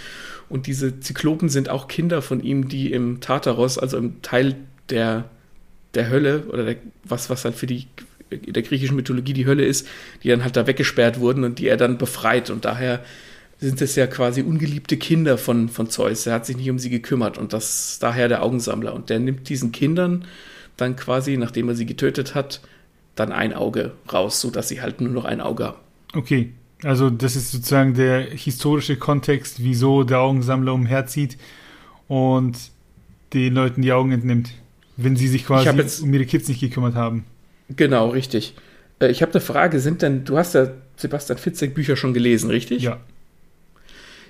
Und 0.50 0.68
diese 0.68 1.00
Zyklopen 1.00 1.50
sind 1.50 1.70
auch 1.70 1.88
Kinder 1.88 2.22
von 2.22 2.42
ihm, 2.42 2.70
die 2.70 2.92
im 2.92 3.20
Tartaros, 3.20 3.78
also 3.78 3.98
im 3.98 4.22
Teil 4.22 4.56
der 4.90 5.26
der 5.94 6.10
Hölle 6.10 6.46
oder 6.50 6.66
der, 6.66 6.76
was, 7.04 7.30
was 7.30 7.46
halt 7.46 7.56
für 7.56 7.68
die 7.68 7.88
der 8.32 8.64
griechischen 8.64 8.96
Mythologie 8.96 9.34
die 9.34 9.46
Hölle 9.46 9.64
ist, 9.64 9.88
die 10.24 10.30
dann 10.30 10.44
halt 10.44 10.56
da 10.56 10.66
weggesperrt 10.66 11.20
wurden 11.20 11.44
und 11.44 11.60
die 11.60 11.68
er 11.68 11.78
dann 11.78 12.00
befreit. 12.00 12.50
Und 12.50 12.66
daher 12.66 13.04
sind 13.60 13.80
es 13.80 13.96
ja 13.96 14.08
quasi 14.08 14.42
ungeliebte 14.42 14.98
Kinder 14.98 15.38
von, 15.38 15.70
von 15.70 15.90
Zeus. 15.90 16.26
Er 16.26 16.34
hat 16.34 16.46
sich 16.48 16.58
nicht 16.58 16.70
um 16.72 16.80
sie 16.80 16.90
gekümmert 16.90 17.38
und 17.38 17.54
das 17.54 18.00
daher 18.00 18.28
der 18.28 18.42
Augensammler. 18.42 18.96
Und 18.96 19.12
der 19.12 19.20
nimmt 19.20 19.50
diesen 19.50 19.72
Kindern 19.72 20.26
dann 20.78 20.96
quasi, 20.96 21.38
nachdem 21.38 21.70
er 21.70 21.76
sie 21.76 21.86
getötet 21.86 22.36
hat, 22.36 22.62
dann 23.16 23.32
ein 23.32 23.54
Auge 23.54 23.92
raus, 24.12 24.42
sodass 24.42 24.70
sie 24.70 24.82
halt 24.82 25.02
nur 25.02 25.12
noch 25.12 25.26
ein 25.26 25.42
Auge 25.42 25.66
haben. 25.66 25.78
Okay, 26.14 26.54
also 26.84 27.10
das 27.10 27.36
ist 27.36 27.52
sozusagen 27.52 27.94
der 27.94 28.22
historische 28.22 28.98
Kontext, 28.98 29.64
wieso 29.64 30.04
der 30.04 30.20
Augensammler 30.20 30.74
umherzieht 30.74 31.38
und 32.08 32.58
den 33.34 33.54
Leuten 33.54 33.82
die 33.82 33.92
Augen 33.92 34.12
entnimmt. 34.12 34.52
Wenn 34.96 35.16
sie 35.16 35.28
sich 35.28 35.46
quasi 35.46 35.70
jetzt, 35.70 36.02
um 36.02 36.14
ihre 36.14 36.26
Kids 36.26 36.48
nicht 36.48 36.60
gekümmert 36.60 36.94
haben. 36.94 37.26
Genau, 37.70 38.10
richtig. 38.10 38.54
Äh, 39.00 39.10
ich 39.10 39.22
habe 39.22 39.32
eine 39.32 39.42
Frage, 39.42 39.80
sind 39.80 40.02
denn, 40.02 40.24
du 40.24 40.38
hast 40.38 40.54
ja 40.54 40.68
Sebastian 40.98 41.40
Fitzek 41.40 41.74
Bücher 41.74 41.96
schon 41.96 42.14
gelesen, 42.14 42.50
richtig? 42.50 42.84
Ja. 42.84 43.00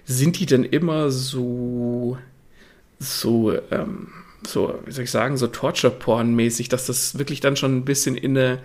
Sind 0.05 0.39
die 0.39 0.45
denn 0.45 0.63
immer 0.63 1.11
so, 1.11 2.17
so, 2.99 3.53
ähm, 3.71 4.07
so, 4.47 4.79
wie 4.85 4.91
soll 4.91 5.03
ich 5.05 5.11
sagen, 5.11 5.37
so 5.37 5.47
Torture-Porn-mäßig, 5.47 6.69
dass 6.69 6.85
das 6.85 7.17
wirklich 7.17 7.39
dann 7.39 7.55
schon 7.55 7.77
ein 7.77 7.85
bisschen 7.85 8.15
in 8.15 8.37
eine, 8.37 8.59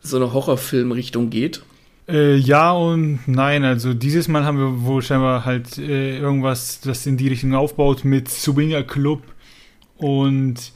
so 0.00 0.16
eine 0.16 0.32
Horrorfilm-Richtung 0.32 1.30
geht? 1.30 1.62
Äh, 2.08 2.36
ja 2.36 2.72
und 2.72 3.20
nein. 3.26 3.64
Also 3.64 3.94
dieses 3.94 4.28
Mal 4.28 4.44
haben 4.44 4.58
wir 4.58 4.82
wohl 4.84 5.02
scheinbar 5.02 5.44
halt 5.44 5.78
äh, 5.78 6.18
irgendwas, 6.18 6.80
das 6.80 7.06
in 7.06 7.16
die 7.16 7.28
Richtung 7.28 7.54
aufbaut 7.54 8.04
mit 8.04 8.28
Swinger 8.28 8.82
Club 8.82 9.22
und 9.96 10.72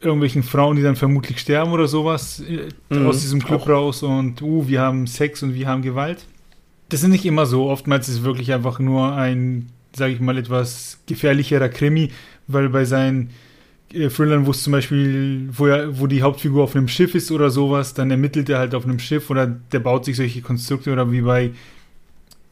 irgendwelchen 0.00 0.42
Frauen, 0.42 0.76
die 0.76 0.82
dann 0.82 0.96
vermutlich 0.96 1.40
sterben 1.40 1.72
oder 1.72 1.88
sowas 1.88 2.40
äh, 2.40 2.68
mhm, 2.94 3.06
aus 3.06 3.20
diesem 3.22 3.42
Club 3.42 3.62
auch. 3.62 3.68
raus 3.68 4.02
und 4.02 4.42
uh, 4.42 4.68
wir 4.68 4.80
haben 4.80 5.06
Sex 5.06 5.42
und 5.42 5.54
wir 5.54 5.66
haben 5.66 5.82
Gewalt. 5.82 6.26
Das 6.90 7.02
ist 7.02 7.08
nicht 7.08 7.24
immer 7.24 7.46
so. 7.46 7.70
Oftmals 7.70 8.08
ist 8.08 8.16
es 8.16 8.22
wirklich 8.22 8.52
einfach 8.52 8.78
nur 8.78 9.14
ein, 9.14 9.70
sage 9.96 10.12
ich 10.12 10.20
mal, 10.20 10.36
etwas 10.36 11.00
gefährlicherer 11.06 11.70
Krimi, 11.70 12.10
weil 12.46 12.68
bei 12.68 12.84
seinen 12.84 13.30
äh, 13.92 14.08
Thrillern, 14.08 14.46
wo 14.46 14.50
es 14.50 14.62
zum 14.62 14.72
Beispiel, 14.72 15.48
wo, 15.52 15.66
er, 15.66 15.98
wo 15.98 16.06
die 16.06 16.22
Hauptfigur 16.22 16.64
auf 16.64 16.76
einem 16.76 16.88
Schiff 16.88 17.14
ist 17.14 17.30
oder 17.30 17.50
sowas, 17.50 17.94
dann 17.94 18.10
ermittelt 18.10 18.48
er 18.48 18.58
halt 18.58 18.74
auf 18.74 18.84
einem 18.84 18.98
Schiff 18.98 19.30
oder 19.30 19.46
der 19.46 19.80
baut 19.80 20.04
sich 20.04 20.16
solche 20.16 20.42
Konstrukte 20.42 20.92
oder 20.92 21.10
wie 21.10 21.22
bei 21.22 21.50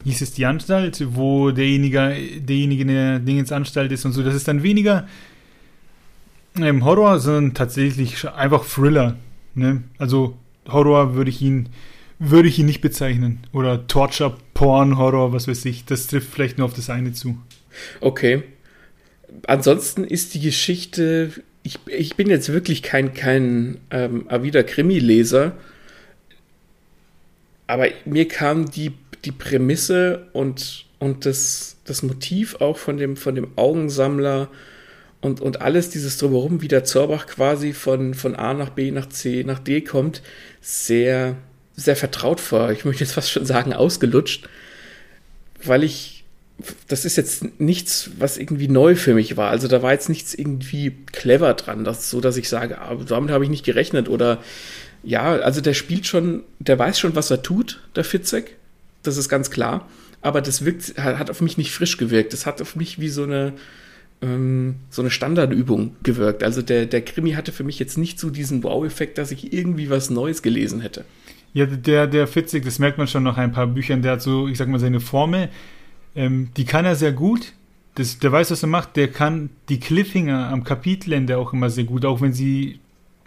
hieß 0.05 0.21
es 0.21 0.33
die 0.33 0.45
Anstalt, 0.45 1.01
wo 1.15 1.51
derjenige, 1.51 2.13
derjenige 2.39 2.85
der 2.85 3.19
Dingens 3.19 3.51
Anstalt 3.51 3.91
ist 3.91 4.03
und 4.05 4.11
so. 4.11 4.21
Das 4.21 4.35
ist 4.35 4.47
dann 4.47 4.61
weniger 4.61 5.07
ähm, 6.57 6.83
Horror, 6.83 7.19
sondern 7.19 7.53
tatsächlich 7.53 8.27
einfach 8.29 8.65
Thriller. 8.65 9.15
Ne? 9.55 9.83
Also 9.97 10.37
Horror 10.67 11.15
würde 11.15 11.29
ich 11.29 11.41
ihn 11.41 11.69
würde 12.19 12.47
ich 12.47 12.59
ihn 12.59 12.65
nicht 12.65 12.81
bezeichnen. 12.81 13.39
Oder 13.51 13.87
Torture, 13.87 14.37
Porn, 14.53 14.97
Horror, 14.97 15.33
was 15.33 15.47
weiß 15.47 15.65
ich. 15.65 15.85
Das 15.85 16.07
trifft 16.07 16.31
vielleicht 16.31 16.57
nur 16.57 16.65
auf 16.65 16.73
das 16.73 16.89
eine 16.89 17.11
zu. 17.11 17.37
Okay. 17.99 18.43
Ansonsten 19.47 20.03
ist 20.03 20.33
die 20.33 20.39
Geschichte. 20.39 21.31
Ich, 21.63 21.79
ich 21.87 22.15
bin 22.15 22.29
jetzt 22.29 22.49
wirklich 22.49 22.83
kein, 22.83 23.13
kein 23.13 23.79
ähm, 23.91 24.29
Avida-Krimi-Leser. 24.29 25.53
Aber 27.67 27.87
mir 28.05 28.27
kam 28.27 28.69
die, 28.69 28.91
die 29.25 29.31
Prämisse 29.31 30.27
und, 30.33 30.85
und 30.99 31.25
das, 31.25 31.77
das 31.85 32.03
Motiv 32.03 32.55
auch 32.55 32.77
von 32.77 32.97
dem, 32.97 33.17
von 33.17 33.35
dem 33.35 33.57
Augensammler 33.57 34.49
und, 35.23 35.39
und 35.39 35.61
alles 35.61 35.89
dieses 35.89 36.17
drumherum, 36.17 36.61
wie 36.61 36.67
der 36.67 36.83
Zorbach 36.83 37.27
quasi 37.27 37.71
von, 37.71 38.13
von 38.13 38.35
A 38.35 38.53
nach 38.53 38.69
B 38.69 38.91
nach 38.91 39.07
C 39.07 39.43
nach 39.45 39.59
D 39.59 39.81
kommt, 39.81 40.21
sehr, 40.61 41.37
sehr 41.75 41.95
vertraut 41.95 42.41
vor. 42.41 42.71
Ich 42.71 42.83
möchte 42.83 43.03
jetzt 43.03 43.13
fast 43.13 43.31
schon 43.31 43.45
sagen, 43.45 43.73
ausgelutscht, 43.73 44.49
weil 45.63 45.83
ich, 45.83 46.22
das 46.87 47.05
ist 47.05 47.15
jetzt 47.15 47.59
nichts, 47.59 48.11
was 48.17 48.37
irgendwie 48.37 48.67
neu 48.67 48.95
für 48.95 49.13
mich 49.13 49.37
war. 49.37 49.49
Also 49.49 49.67
da 49.67 49.81
war 49.81 49.91
jetzt 49.91 50.09
nichts 50.09 50.33
irgendwie 50.33 50.95
clever 51.11 51.53
dran, 51.53 51.83
das, 51.83 52.09
so 52.09 52.21
dass 52.21 52.37
ich 52.37 52.49
sage, 52.49 52.79
ah, 52.79 52.95
damit 53.07 53.31
habe 53.31 53.43
ich 53.43 53.49
nicht 53.49 53.65
gerechnet 53.65 54.09
oder 54.09 54.39
ja, 55.03 55.33
also 55.33 55.61
der 55.61 55.73
spielt 55.73 56.07
schon, 56.07 56.43
der 56.59 56.79
weiß 56.79 56.99
schon, 56.99 57.15
was 57.15 57.29
er 57.29 57.41
tut, 57.41 57.81
der 57.95 58.03
Fitzek. 58.03 58.55
Das 59.03 59.17
ist 59.17 59.27
ganz 59.29 59.51
klar. 59.51 59.89
Aber 60.21 60.41
das 60.41 60.63
wirkt, 60.63 60.97
hat 60.97 61.29
auf 61.29 61.41
mich 61.41 61.57
nicht 61.57 61.71
frisch 61.71 61.97
gewirkt. 61.97 62.31
Das 62.31 62.45
hat 62.45 62.61
auf 62.61 62.77
mich 62.77 62.99
wie 62.99 63.09
so 63.09 63.23
eine, 63.23 63.51
ähm, 64.21 64.75
so 64.89 65.01
eine 65.01 65.11
Standardübung 65.11 65.97
gewirkt. 66.03 66.43
Also 66.43 66.61
der, 66.61 66.85
der 66.85 67.01
Krimi 67.01 67.33
hatte 67.33 67.51
für 67.51 67.65
mich 67.65 67.79
jetzt 67.79 67.97
nicht 67.97 68.17
so 68.17 68.29
diesen 68.29 68.63
Wow-Effekt, 68.63 69.17
dass 69.17 69.31
ich 69.31 69.51
irgendwie 69.51 69.89
was 69.89 70.09
Neues 70.09 70.41
gelesen 70.41 70.79
hätte. 70.79 71.03
Ja, 71.53 71.65
der, 71.65 72.07
der 72.07 72.25
Fitzig, 72.27 72.63
das 72.63 72.79
merkt 72.79 72.97
man 72.97 73.07
schon 73.07 73.23
nach 73.23 73.37
ein 73.37 73.51
paar 73.51 73.67
Büchern, 73.67 74.01
der 74.01 74.13
hat 74.13 74.21
so, 74.21 74.47
ich 74.47 74.57
sag 74.57 74.69
mal, 74.69 74.79
seine 74.79 75.01
Formel, 75.01 75.49
ähm, 76.15 76.49
die 76.57 76.65
kann 76.65 76.85
er 76.85 76.95
sehr 76.95 77.11
gut. 77.11 77.53
Das, 77.95 78.17
der 78.19 78.31
weiß, 78.31 78.51
was 78.51 78.63
er 78.63 78.69
macht. 78.69 78.95
Der 78.95 79.07
kann 79.09 79.49
die 79.69 79.79
Cliffhanger 79.79 80.49
am 80.49 80.63
Kapitelende 80.63 81.37
auch 81.37 81.53
immer 81.53 81.69
sehr 81.69 81.83
gut, 81.83 82.05
auch 82.05 82.21
wenn 82.21 82.33
sie 82.33 82.79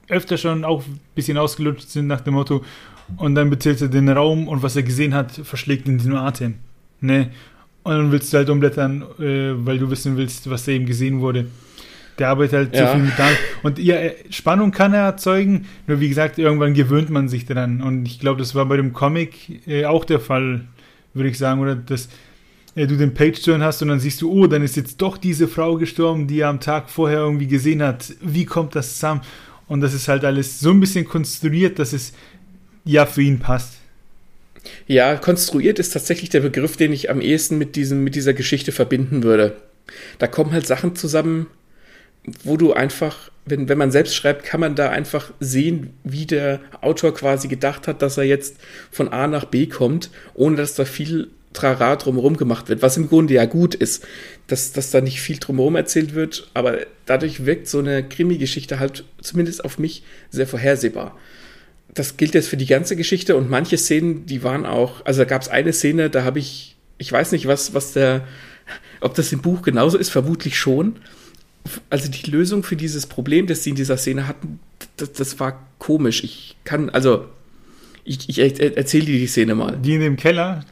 öfter 0.09 0.37
schon 0.37 0.65
auch 0.65 0.85
ein 0.87 1.01
bisschen 1.15 1.39
ausgelutscht 1.39 1.89
sind 1.89 2.07
nach 2.07 2.21
dem 2.21 2.35
Motto, 2.35 2.63
und 3.17 3.35
dann 3.35 3.51
bezählt 3.51 3.81
er 3.81 3.89
den 3.89 4.09
Raum 4.09 4.49
und 4.49 4.63
was 4.63 4.77
er 4.77 4.83
gesehen 4.83 5.15
hat, 5.15 5.33
verschlägt 5.33 5.87
ihn 5.87 5.99
den 5.99 6.15
Atem. 6.15 6.55
Ne? 7.01 7.31
Und 7.83 7.93
dann 7.93 8.13
willst 8.13 8.33
du 8.33 8.39
halt 8.39 8.51
umblättern, 8.51 9.03
äh, 9.21 9.53
weil 9.65 9.79
du 9.79 9.91
wissen 9.91 10.17
willst, 10.17 10.51
was 10.51 10.65
da 10.65 10.73
eben 10.73 10.87
gesehen 10.87 11.21
wurde. 11.21 11.47
Der 12.19 12.31
arbeitet 12.31 12.55
halt 12.55 12.75
ja. 12.75 12.89
so 12.89 12.95
viel 12.95 13.05
mit 13.05 13.19
Dank. 13.19 13.37
Und 13.63 13.79
ja, 13.79 13.97
Spannung 14.31 14.73
kann 14.73 14.95
er 14.95 15.03
erzeugen, 15.03 15.67
nur 15.87 16.01
wie 16.01 16.09
gesagt, 16.09 16.39
irgendwann 16.39 16.75
gewöhnt 16.75 17.11
man 17.11 17.29
sich 17.29 17.45
daran. 17.45 17.83
Und 17.83 18.07
ich 18.07 18.19
glaube, 18.19 18.39
das 18.39 18.55
war 18.55 18.67
bei 18.67 18.77
dem 18.77 18.93
Comic 18.93 19.69
äh, 19.69 19.85
auch 19.85 20.05
der 20.05 20.19
Fall, 20.19 20.65
würde 21.15 21.29
ich 21.29 21.39
sagen, 21.39 21.61
oder 21.61 21.77
dass 21.77 22.09
äh, 22.77 22.87
du 22.87 22.97
den 22.97 23.15
Page-Turn 23.15 23.63
hast 23.65 23.83
und 23.83 23.89
dann 23.89 23.99
siehst 23.99 24.23
du, 24.23 24.31
oh, 24.31 24.47
dann 24.47 24.63
ist 24.63 24.77
jetzt 24.77 25.03
doch 25.03 25.19
diese 25.19 25.49
Frau 25.49 25.77
gestorben, 25.77 26.29
die 26.29 26.41
er 26.41 26.49
am 26.49 26.61
Tag 26.61 26.91
vorher 26.91 27.19
irgendwie 27.19 27.49
gesehen 27.49 27.83
hat. 27.83 28.13
Wie 28.21 28.45
kommt 28.45 28.77
das 28.77 28.95
zusammen? 28.95 29.23
Und 29.67 29.81
das 29.81 29.95
ist 29.95 30.07
halt 30.07 30.25
alles 30.25 30.61
so 30.61 30.71
ein 30.71 30.79
bisschen 30.79 31.07
konstruiert, 31.07 31.81
dass 31.81 31.93
es 31.93 32.13
ja 32.85 33.05
für 33.05 33.23
ihn 33.23 33.41
passt. 33.41 33.73
Ja, 34.87 35.17
konstruiert 35.17 35.79
ist 35.79 35.91
tatsächlich 35.91 36.31
der 36.31 36.41
Begriff, 36.41 36.77
den 36.77 36.93
ich 36.93 37.11
am 37.11 37.21
ehesten 37.21 37.59
mit, 37.59 37.77
diesem, 37.77 38.05
mit 38.05 38.15
dieser 38.15 38.35
Geschichte 38.35 38.73
verbinden 38.73 39.23
würde. 39.23 39.57
Da 40.19 40.27
kommen 40.27 40.53
halt 40.53 40.67
Sachen 40.67 40.97
zusammen, 40.97 41.47
wo 42.43 42.57
du 42.57 42.73
einfach, 42.73 43.31
wenn, 43.45 43.69
wenn 43.69 43.79
man 43.79 43.93
selbst 43.93 44.17
schreibt, 44.17 44.45
kann 44.45 44.61
man 44.61 44.75
da 44.75 44.91
einfach 44.91 45.33
sehen, 45.39 45.95
wie 46.03 46.27
der 46.27 46.61
Autor 46.81 47.15
quasi 47.15 47.47
gedacht 47.49 47.87
hat, 47.87 48.03
dass 48.03 48.19
er 48.19 48.25
jetzt 48.25 48.57
von 48.91 49.09
A 49.09 49.29
nach 49.29 49.45
B 49.45 49.67
kommt, 49.67 50.11
ohne 50.35 50.57
dass 50.57 50.75
da 50.75 50.85
viel 50.85 51.31
Trara 51.57 51.97
drumherum 51.97 52.37
gemacht 52.37 52.69
wird, 52.69 52.83
was 52.83 52.97
im 52.97 53.09
Grunde 53.09 53.35
ja 53.35 53.47
gut 53.47 53.75
ist, 53.75 54.07
dass, 54.47 54.73
dass 54.73 54.91
da 54.91 55.01
nicht 55.01 55.21
viel 55.21 55.39
drumherum 55.39 55.75
erzählt 55.75 56.15
wird, 56.15 56.51
aber 56.55 56.79
dadurch 57.07 57.47
wirkt 57.47 57.67
so 57.67 57.79
eine 57.81 58.07
Krimi-Geschichte 58.07 58.79
halt 58.79 59.05
zumindest 59.21 59.65
auf 59.65 59.79
mich 59.79 60.03
sehr 60.31 60.47
vorhersehbar. 60.47 61.17
Das 61.95 62.17
gilt 62.17 62.35
jetzt 62.35 62.49
für 62.49 62.57
die 62.57 62.67
ganze 62.67 62.95
Geschichte 62.95 63.37
und 63.37 63.51
manche 63.51 63.79
Szenen, 63.79 64.27
die 64.27 64.43
waren 64.43 64.67
auch, 64.67 65.05
also 65.05 65.23
da 65.23 65.25
gab 65.25 65.43
es 65.43 65.49
eine 65.49 65.73
Szene, 65.73 66.11
da 66.11 66.25
habe 66.25 66.39
ich, 66.39 66.77
ich 66.99 67.11
weiß 67.11 67.33
nicht, 67.33 67.47
was, 67.47 67.75
was 67.75 67.93
der, 67.93 68.27
ob 69.01 69.15
das 69.15 69.33
im 69.33 69.41
Buch 69.41 69.63
genauso 69.63 69.99
ist, 69.99 70.11
vermutlich 70.11 70.59
schon, 70.59 70.97
also 71.91 72.11
die 72.11 72.31
Lösung 72.31 72.63
für 72.63 72.77
dieses 72.77 73.07
Problem, 73.07 73.47
das 73.47 73.65
sie 73.65 73.71
in 73.71 73.77
dieser 73.77 73.97
Szene 73.97 74.29
hatten, 74.29 74.61
das, 74.97 75.13
das 75.13 75.41
war 75.41 75.67
komisch. 75.79 76.23
Ich 76.23 76.57
kann, 76.65 76.91
also, 76.91 77.27
ich, 78.05 78.29
ich 78.29 78.39
erzähle 78.39 79.07
dir 79.07 79.19
die 79.19 79.27
Szene 79.27 79.55
mal. 79.55 79.77
Die 79.77 79.95
in 79.95 80.01
dem 80.01 80.17
Keller? 80.17 80.65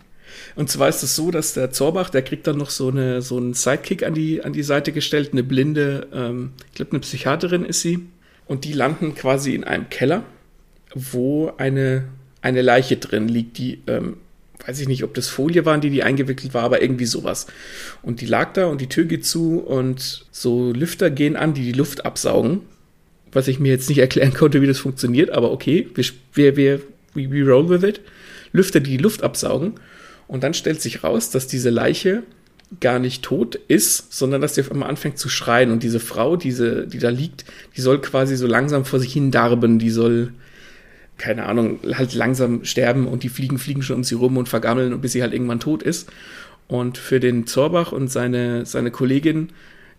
Und 0.56 0.70
zwar 0.70 0.88
ist 0.88 1.02
es 1.02 1.16
so, 1.16 1.30
dass 1.30 1.54
der 1.54 1.70
Zorbach, 1.70 2.11
der 2.11 2.23
kriegt 2.23 2.46
dann 2.46 2.58
noch 2.58 2.70
so, 2.70 2.88
eine, 2.88 3.23
so 3.23 3.37
einen 3.37 3.54
Sidekick 3.54 4.04
an 4.04 4.14
die, 4.14 4.44
an 4.44 4.52
die 4.52 4.62
Seite 4.62 4.92
gestellt, 4.92 5.30
eine 5.32 5.42
blinde, 5.42 6.06
ähm, 6.12 6.52
ich 6.68 6.75
glaube, 6.76 6.92
eine 6.92 7.00
Psychiaterin 7.00 7.64
ist 7.64 7.80
sie. 7.80 8.00
Und 8.46 8.64
die 8.64 8.73
landen 8.73 9.14
quasi 9.14 9.54
in 9.54 9.64
einem 9.64 9.88
Keller, 9.88 10.23
wo 10.94 11.52
eine, 11.56 12.04
eine 12.40 12.62
Leiche 12.62 12.96
drin 12.96 13.26
liegt, 13.26 13.58
die 13.58 13.80
ähm, 13.87 14.18
weiß 14.66 14.80
ich 14.80 14.88
nicht, 14.88 15.04
ob 15.04 15.14
das 15.14 15.28
Folie 15.28 15.64
waren, 15.64 15.80
die 15.80 15.90
die 15.90 16.02
eingewickelt 16.02 16.54
war, 16.54 16.62
aber 16.62 16.82
irgendwie 16.82 17.06
sowas. 17.06 17.46
Und 18.02 18.20
die 18.20 18.26
lag 18.26 18.52
da 18.52 18.66
und 18.66 18.80
die 18.80 18.88
Tür 18.88 19.04
geht 19.04 19.26
zu 19.26 19.58
und 19.58 20.26
so 20.30 20.73
Lüfter 20.73 21.11
gehen 21.11 21.37
an, 21.37 21.54
die 21.54 21.64
die 21.64 21.73
Luft 21.73 22.04
absaugen. 22.04 22.61
Was 23.32 23.49
ich 23.49 23.58
mir 23.58 23.73
jetzt 23.73 23.88
nicht 23.88 23.99
erklären 23.99 24.32
konnte, 24.34 24.62
wie 24.62 24.66
das 24.66 24.78
funktioniert, 24.78 25.30
aber 25.30 25.50
okay, 25.50 25.88
wir, 25.94 26.04
wir, 26.34 26.56
wir 26.56 26.80
we, 27.14 27.42
roll 27.42 27.68
with 27.68 27.82
it. 27.82 28.00
Lüfter, 28.52 28.80
die 28.80 28.96
die 28.96 29.02
Luft 29.02 29.23
absaugen. 29.23 29.75
Und 30.26 30.43
dann 30.43 30.54
stellt 30.54 30.81
sich 30.81 31.04
raus, 31.04 31.31
dass 31.31 31.47
diese 31.47 31.71
Leiche 31.71 32.23
gar 32.81 32.99
nicht 32.99 33.23
tot 33.23 33.57
ist, 33.69 34.12
sondern 34.12 34.40
dass 34.40 34.54
sie 34.54 34.62
auf 34.62 34.71
einmal 34.71 34.88
anfängt 34.88 35.19
zu 35.19 35.28
schreien. 35.28 35.71
Und 35.71 35.83
diese 35.83 36.00
Frau, 36.00 36.37
diese, 36.37 36.87
die 36.87 36.99
da 36.99 37.11
liegt, 37.11 37.45
die 37.76 37.81
soll 37.81 38.00
quasi 38.00 38.37
so 38.37 38.47
langsam 38.47 38.85
vor 38.85 38.99
sich 38.99 39.12
hin 39.12 39.31
darben, 39.31 39.78
die 39.78 39.90
soll 39.90 40.33
keine 41.16 41.47
Ahnung, 41.47 41.78
halt 41.95 42.14
langsam 42.14 42.64
sterben 42.64 43.07
und 43.07 43.23
die 43.23 43.28
Fliegen 43.28 43.59
fliegen 43.59 43.83
schon 43.83 43.99
um 43.99 44.04
sie 44.04 44.16
rum 44.16 44.37
und 44.37 44.49
vergammeln 44.49 45.00
bis 45.00 45.12
sie 45.12 45.23
halt 45.23 45.33
irgendwann 45.33 45.61
tot 45.61 45.83
ist. 45.83 46.11
Und 46.66 46.99
für 46.99 47.21
den 47.21 47.47
Zorbach 47.47 47.93
und 47.93 48.09
seine, 48.11 48.66
seine 48.66 48.90
Kollegin 48.90 49.50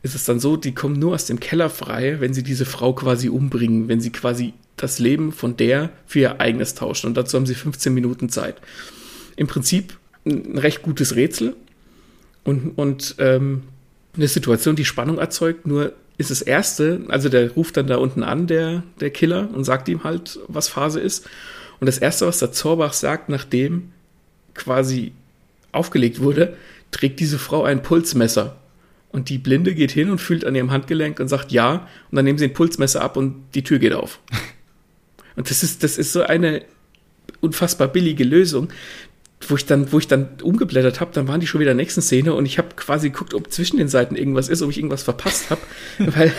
ist 0.01 0.15
es 0.15 0.25
dann 0.25 0.39
so, 0.39 0.57
die 0.57 0.73
kommen 0.73 0.99
nur 0.99 1.13
aus 1.13 1.25
dem 1.25 1.39
Keller 1.39 1.69
frei, 1.69 2.17
wenn 2.19 2.33
sie 2.33 2.43
diese 2.43 2.65
Frau 2.65 2.93
quasi 2.93 3.29
umbringen, 3.29 3.87
wenn 3.87 4.01
sie 4.01 4.11
quasi 4.11 4.53
das 4.75 4.99
Leben 4.99 5.31
von 5.31 5.55
der 5.57 5.89
für 6.05 6.19
ihr 6.19 6.41
eigenes 6.41 6.75
tauschen. 6.75 7.07
Und 7.07 7.17
dazu 7.17 7.37
haben 7.37 7.45
sie 7.45 7.55
15 7.55 7.93
Minuten 7.93 8.29
Zeit. 8.29 8.57
Im 9.37 9.47
Prinzip 9.47 9.97
ein 10.25 10.57
recht 10.57 10.81
gutes 10.81 11.15
Rätsel 11.15 11.55
und, 12.43 12.77
und 12.77 13.15
ähm, 13.19 13.63
eine 14.15 14.27
Situation, 14.27 14.75
die 14.75 14.85
Spannung 14.85 15.17
erzeugt, 15.17 15.67
nur 15.67 15.93
ist 16.17 16.31
das 16.31 16.41
Erste, 16.41 17.01
also 17.09 17.29
der 17.29 17.51
ruft 17.51 17.77
dann 17.77 17.87
da 17.87 17.97
unten 17.97 18.23
an, 18.23 18.47
der, 18.47 18.83
der 18.99 19.09
Killer, 19.09 19.49
und 19.53 19.63
sagt 19.65 19.89
ihm 19.89 20.03
halt, 20.03 20.39
was 20.47 20.69
Phase 20.69 20.99
ist. 20.99 21.27
Und 21.79 21.87
das 21.87 21.97
Erste, 21.97 22.25
was 22.25 22.39
der 22.39 22.53
Zorbach 22.53 22.93
sagt, 22.93 23.27
nachdem 23.27 23.91
quasi 24.53 25.11
aufgelegt 25.73 26.21
wurde, 26.21 26.55
trägt 26.91 27.19
diese 27.19 27.37
Frau 27.37 27.63
ein 27.63 27.81
Pulsmesser. 27.81 28.55
Und 29.11 29.29
die 29.29 29.37
Blinde 29.37 29.75
geht 29.75 29.91
hin 29.91 30.09
und 30.09 30.19
fühlt 30.19 30.45
an 30.45 30.55
ihrem 30.55 30.71
Handgelenk 30.71 31.19
und 31.19 31.27
sagt 31.27 31.51
ja. 31.51 31.87
Und 32.11 32.15
dann 32.15 32.25
nehmen 32.25 32.37
sie 32.37 32.45
ein 32.45 32.53
Pulsmesser 32.53 33.01
ab 33.01 33.17
und 33.17 33.43
die 33.53 33.63
Tür 33.63 33.79
geht 33.79 33.93
auf. 33.93 34.19
Und 35.37 35.49
das 35.49 35.63
ist, 35.63 35.83
das 35.83 35.97
ist 35.97 36.13
so 36.13 36.21
eine 36.21 36.61
unfassbar 37.41 37.89
billige 37.89 38.23
Lösung, 38.23 38.69
wo 39.47 39.55
ich 39.55 39.65
dann, 39.65 39.91
wo 39.91 39.99
ich 39.99 40.07
dann 40.07 40.29
umgeblättert 40.41 41.01
habe, 41.01 41.11
dann 41.13 41.27
waren 41.27 41.39
die 41.39 41.47
schon 41.47 41.61
wieder 41.61 41.71
in 41.71 41.77
der 41.77 41.83
nächsten 41.83 42.01
Szene 42.01 42.33
und 42.33 42.45
ich 42.45 42.57
habe 42.57 42.69
quasi 42.75 43.09
geguckt, 43.09 43.33
ob 43.33 43.51
zwischen 43.51 43.77
den 43.77 43.87
Seiten 43.87 44.15
irgendwas 44.15 44.49
ist, 44.49 44.61
ob 44.61 44.69
ich 44.69 44.77
irgendwas 44.77 45.03
verpasst 45.03 45.49
habe. 45.49 45.61
weil, 45.99 46.31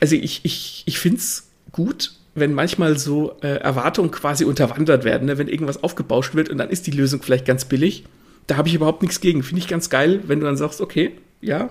also 0.00 0.16
ich, 0.16 0.40
ich, 0.44 0.82
ich 0.86 0.98
finde 0.98 1.18
es 1.18 1.48
gut, 1.72 2.12
wenn 2.34 2.54
manchmal 2.54 2.98
so 2.98 3.36
äh, 3.42 3.58
Erwartungen 3.58 4.10
quasi 4.10 4.44
unterwandert 4.44 5.04
werden, 5.04 5.26
ne? 5.26 5.38
wenn 5.38 5.48
irgendwas 5.48 5.82
aufgebauscht 5.82 6.34
wird 6.34 6.48
und 6.48 6.58
dann 6.58 6.70
ist 6.70 6.86
die 6.86 6.92
Lösung 6.92 7.22
vielleicht 7.22 7.46
ganz 7.46 7.64
billig. 7.64 8.04
Da 8.46 8.56
habe 8.56 8.68
ich 8.68 8.74
überhaupt 8.74 9.02
nichts 9.02 9.20
gegen. 9.20 9.42
Finde 9.42 9.60
ich 9.60 9.68
ganz 9.68 9.90
geil, 9.90 10.20
wenn 10.26 10.40
du 10.40 10.46
dann 10.46 10.56
sagst, 10.56 10.80
okay, 10.80 11.12
ja, 11.40 11.70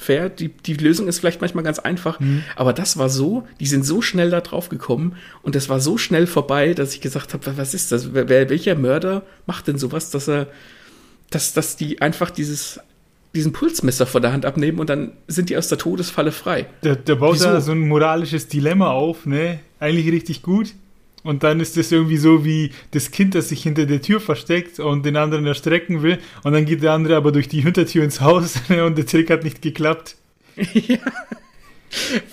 fair. 0.00 0.28
Die, 0.28 0.48
die 0.48 0.74
Lösung 0.74 1.08
ist 1.08 1.18
vielleicht 1.18 1.40
manchmal 1.40 1.64
ganz 1.64 1.78
einfach, 1.78 2.20
mhm. 2.20 2.42
aber 2.56 2.72
das 2.72 2.96
war 2.96 3.08
so, 3.08 3.46
die 3.60 3.66
sind 3.66 3.84
so 3.84 4.02
schnell 4.02 4.30
da 4.30 4.40
drauf 4.40 4.68
gekommen 4.68 5.16
und 5.42 5.54
das 5.54 5.68
war 5.68 5.80
so 5.80 5.98
schnell 5.98 6.26
vorbei, 6.26 6.74
dass 6.74 6.94
ich 6.94 7.00
gesagt 7.00 7.34
habe, 7.34 7.56
was 7.56 7.74
ist 7.74 7.92
das? 7.92 8.14
Wer, 8.14 8.28
welcher 8.28 8.74
Mörder 8.74 9.22
macht 9.46 9.68
denn 9.68 9.78
sowas, 9.78 10.10
dass 10.10 10.28
er, 10.28 10.48
dass, 11.30 11.52
dass 11.52 11.76
die 11.76 12.00
einfach 12.00 12.30
dieses 12.30 12.80
diesen 13.34 13.52
Pulsmesser 13.52 14.06
von 14.06 14.22
der 14.22 14.32
Hand 14.32 14.44
abnehmen 14.44 14.80
und 14.80 14.90
dann 14.90 15.12
sind 15.28 15.50
die 15.50 15.56
aus 15.56 15.68
der 15.68 15.78
Todesfalle 15.78 16.32
frei. 16.32 16.66
Der, 16.82 16.96
der 16.96 17.14
baut 17.14 17.34
Wieso? 17.34 17.46
da 17.46 17.60
so 17.60 17.72
ein 17.72 17.86
moralisches 17.86 18.48
Dilemma 18.48 18.90
auf, 18.90 19.26
ne? 19.26 19.60
Eigentlich 19.78 20.10
richtig 20.12 20.42
gut. 20.42 20.74
Und 21.22 21.42
dann 21.42 21.60
ist 21.60 21.76
es 21.76 21.92
irgendwie 21.92 22.16
so 22.16 22.44
wie 22.44 22.70
das 22.92 23.10
Kind, 23.10 23.34
das 23.34 23.50
sich 23.50 23.62
hinter 23.62 23.86
der 23.86 24.00
Tür 24.00 24.20
versteckt 24.20 24.80
und 24.80 25.04
den 25.04 25.16
anderen 25.16 25.46
erstrecken 25.46 26.02
will. 26.02 26.18
Und 26.44 26.52
dann 26.52 26.64
geht 26.64 26.82
der 26.82 26.92
andere 26.92 27.16
aber 27.16 27.30
durch 27.32 27.48
die 27.48 27.60
Hintertür 27.60 28.04
ins 28.04 28.20
Haus 28.20 28.54
und 28.68 28.96
der 28.96 29.06
Trick 29.06 29.30
hat 29.30 29.44
nicht 29.44 29.62
geklappt. 29.62 30.16
ja. 30.56 30.98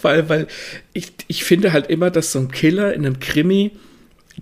Weil, 0.01 0.29
weil 0.29 0.47
ich, 0.93 1.13
ich 1.27 1.43
finde 1.43 1.73
halt 1.73 1.87
immer, 1.87 2.11
dass 2.11 2.31
so 2.31 2.39
ein 2.39 2.51
Killer 2.51 2.93
in 2.93 3.05
einem 3.05 3.19
Krimi, 3.19 3.71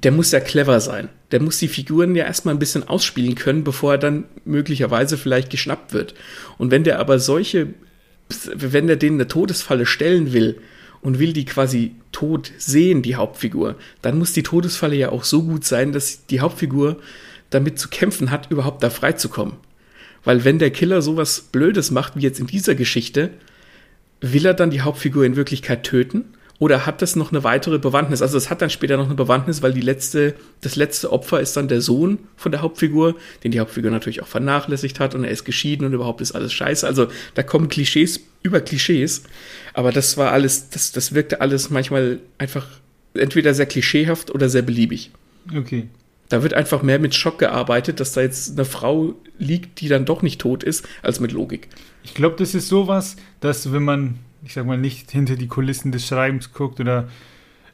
der 0.03 0.11
muss 0.11 0.31
ja 0.31 0.41
clever 0.41 0.79
sein. 0.79 1.09
Der 1.31 1.41
muss 1.41 1.57
die 1.57 1.69
Figuren 1.69 2.15
ja 2.15 2.25
erstmal 2.25 2.53
ein 2.53 2.59
bisschen 2.59 2.87
ausspielen 2.87 3.35
können, 3.35 3.63
bevor 3.63 3.93
er 3.93 3.97
dann 3.97 4.25
möglicherweise 4.43 5.17
vielleicht 5.17 5.49
geschnappt 5.49 5.93
wird. 5.93 6.15
Und 6.57 6.69
wenn 6.69 6.83
der 6.83 6.99
aber 6.99 7.17
solche, 7.19 7.69
wenn 8.53 8.87
der 8.87 8.97
denen 8.97 9.17
eine 9.17 9.27
Todesfalle 9.27 9.85
stellen 9.85 10.33
will, 10.33 10.59
und 11.05 11.19
will 11.19 11.33
die 11.33 11.45
quasi 11.45 11.93
tot 12.12 12.51
sehen, 12.57 13.03
die 13.03 13.15
Hauptfigur, 13.15 13.75
dann 14.01 14.17
muss 14.17 14.33
die 14.33 14.41
Todesfalle 14.41 14.95
ja 14.95 15.09
auch 15.09 15.24
so 15.24 15.43
gut 15.43 15.63
sein, 15.63 15.91
dass 15.93 16.25
die 16.25 16.39
Hauptfigur 16.39 16.97
damit 17.51 17.77
zu 17.77 17.89
kämpfen 17.89 18.31
hat, 18.31 18.50
überhaupt 18.50 18.81
da 18.81 18.89
freizukommen. 18.89 19.53
Weil 20.24 20.43
wenn 20.43 20.57
der 20.57 20.71
Killer 20.71 21.03
sowas 21.03 21.41
Blödes 21.51 21.91
macht, 21.91 22.15
wie 22.15 22.21
jetzt 22.21 22.39
in 22.39 22.47
dieser 22.47 22.74
Geschichte, 22.74 23.29
will 24.19 24.47
er 24.47 24.55
dann 24.55 24.71
die 24.71 24.81
Hauptfigur 24.81 25.25
in 25.25 25.35
Wirklichkeit 25.35 25.83
töten? 25.83 26.25
Oder 26.57 26.88
hat 26.88 27.03
das 27.03 27.15
noch 27.15 27.31
eine 27.31 27.43
weitere 27.43 27.77
Bewandtnis? 27.77 28.24
Also 28.24 28.35
es 28.35 28.50
hat 28.50 28.63
dann 28.63 28.71
später 28.71 28.97
noch 28.97 29.05
eine 29.05 29.13
Bewandtnis, 29.13 29.62
weil 29.62 29.74
die 29.74 29.81
letzte, 29.81 30.33
das 30.62 30.75
letzte 30.75 31.12
Opfer 31.12 31.39
ist 31.39 31.55
dann 31.55 31.67
der 31.67 31.81
Sohn 31.81 32.17
von 32.35 32.51
der 32.51 32.63
Hauptfigur, 32.63 33.15
den 33.43 33.51
die 33.51 33.59
Hauptfigur 33.59 33.91
natürlich 33.91 34.24
auch 34.24 34.27
vernachlässigt 34.27 35.00
hat 35.00 35.13
und 35.13 35.24
er 35.24 35.29
ist 35.29 35.45
geschieden 35.45 35.85
und 35.85 35.93
überhaupt 35.93 36.21
ist 36.21 36.31
alles 36.31 36.53
scheiße. 36.53 36.88
Also 36.88 37.09
da 37.35 37.43
kommen 37.43 37.69
Klischees 37.69 38.21
über 38.45 38.61
Klischees. 38.61 39.23
Aber 39.73 39.91
das 39.91 40.17
war 40.17 40.31
alles, 40.31 40.69
das, 40.69 40.91
das 40.91 41.13
wirkte 41.13 41.41
alles 41.41 41.69
manchmal 41.69 42.19
einfach 42.37 42.67
entweder 43.13 43.53
sehr 43.53 43.65
klischeehaft 43.65 44.33
oder 44.33 44.49
sehr 44.49 44.61
beliebig. 44.61 45.11
Okay. 45.55 45.87
Da 46.29 46.41
wird 46.41 46.53
einfach 46.53 46.81
mehr 46.81 46.99
mit 46.99 47.13
Schock 47.13 47.39
gearbeitet, 47.39 47.99
dass 47.99 48.13
da 48.13 48.21
jetzt 48.21 48.51
eine 48.51 48.65
Frau 48.65 49.13
liegt, 49.37 49.81
die 49.81 49.87
dann 49.87 50.05
doch 50.05 50.21
nicht 50.21 50.41
tot 50.41 50.63
ist, 50.63 50.87
als 51.03 51.19
mit 51.19 51.31
Logik. 51.31 51.67
Ich 52.03 52.13
glaube, 52.13 52.35
das 52.37 52.55
ist 52.55 52.67
sowas, 52.67 53.15
dass 53.41 53.71
wenn 53.71 53.83
man 53.83 54.19
ich 54.45 54.53
sag 54.53 54.65
mal, 54.65 54.77
nicht 54.77 55.11
hinter 55.11 55.35
die 55.35 55.47
Kulissen 55.47 55.91
des 55.91 56.07
Schreibens 56.07 56.53
guckt 56.53 56.79
oder 56.79 57.09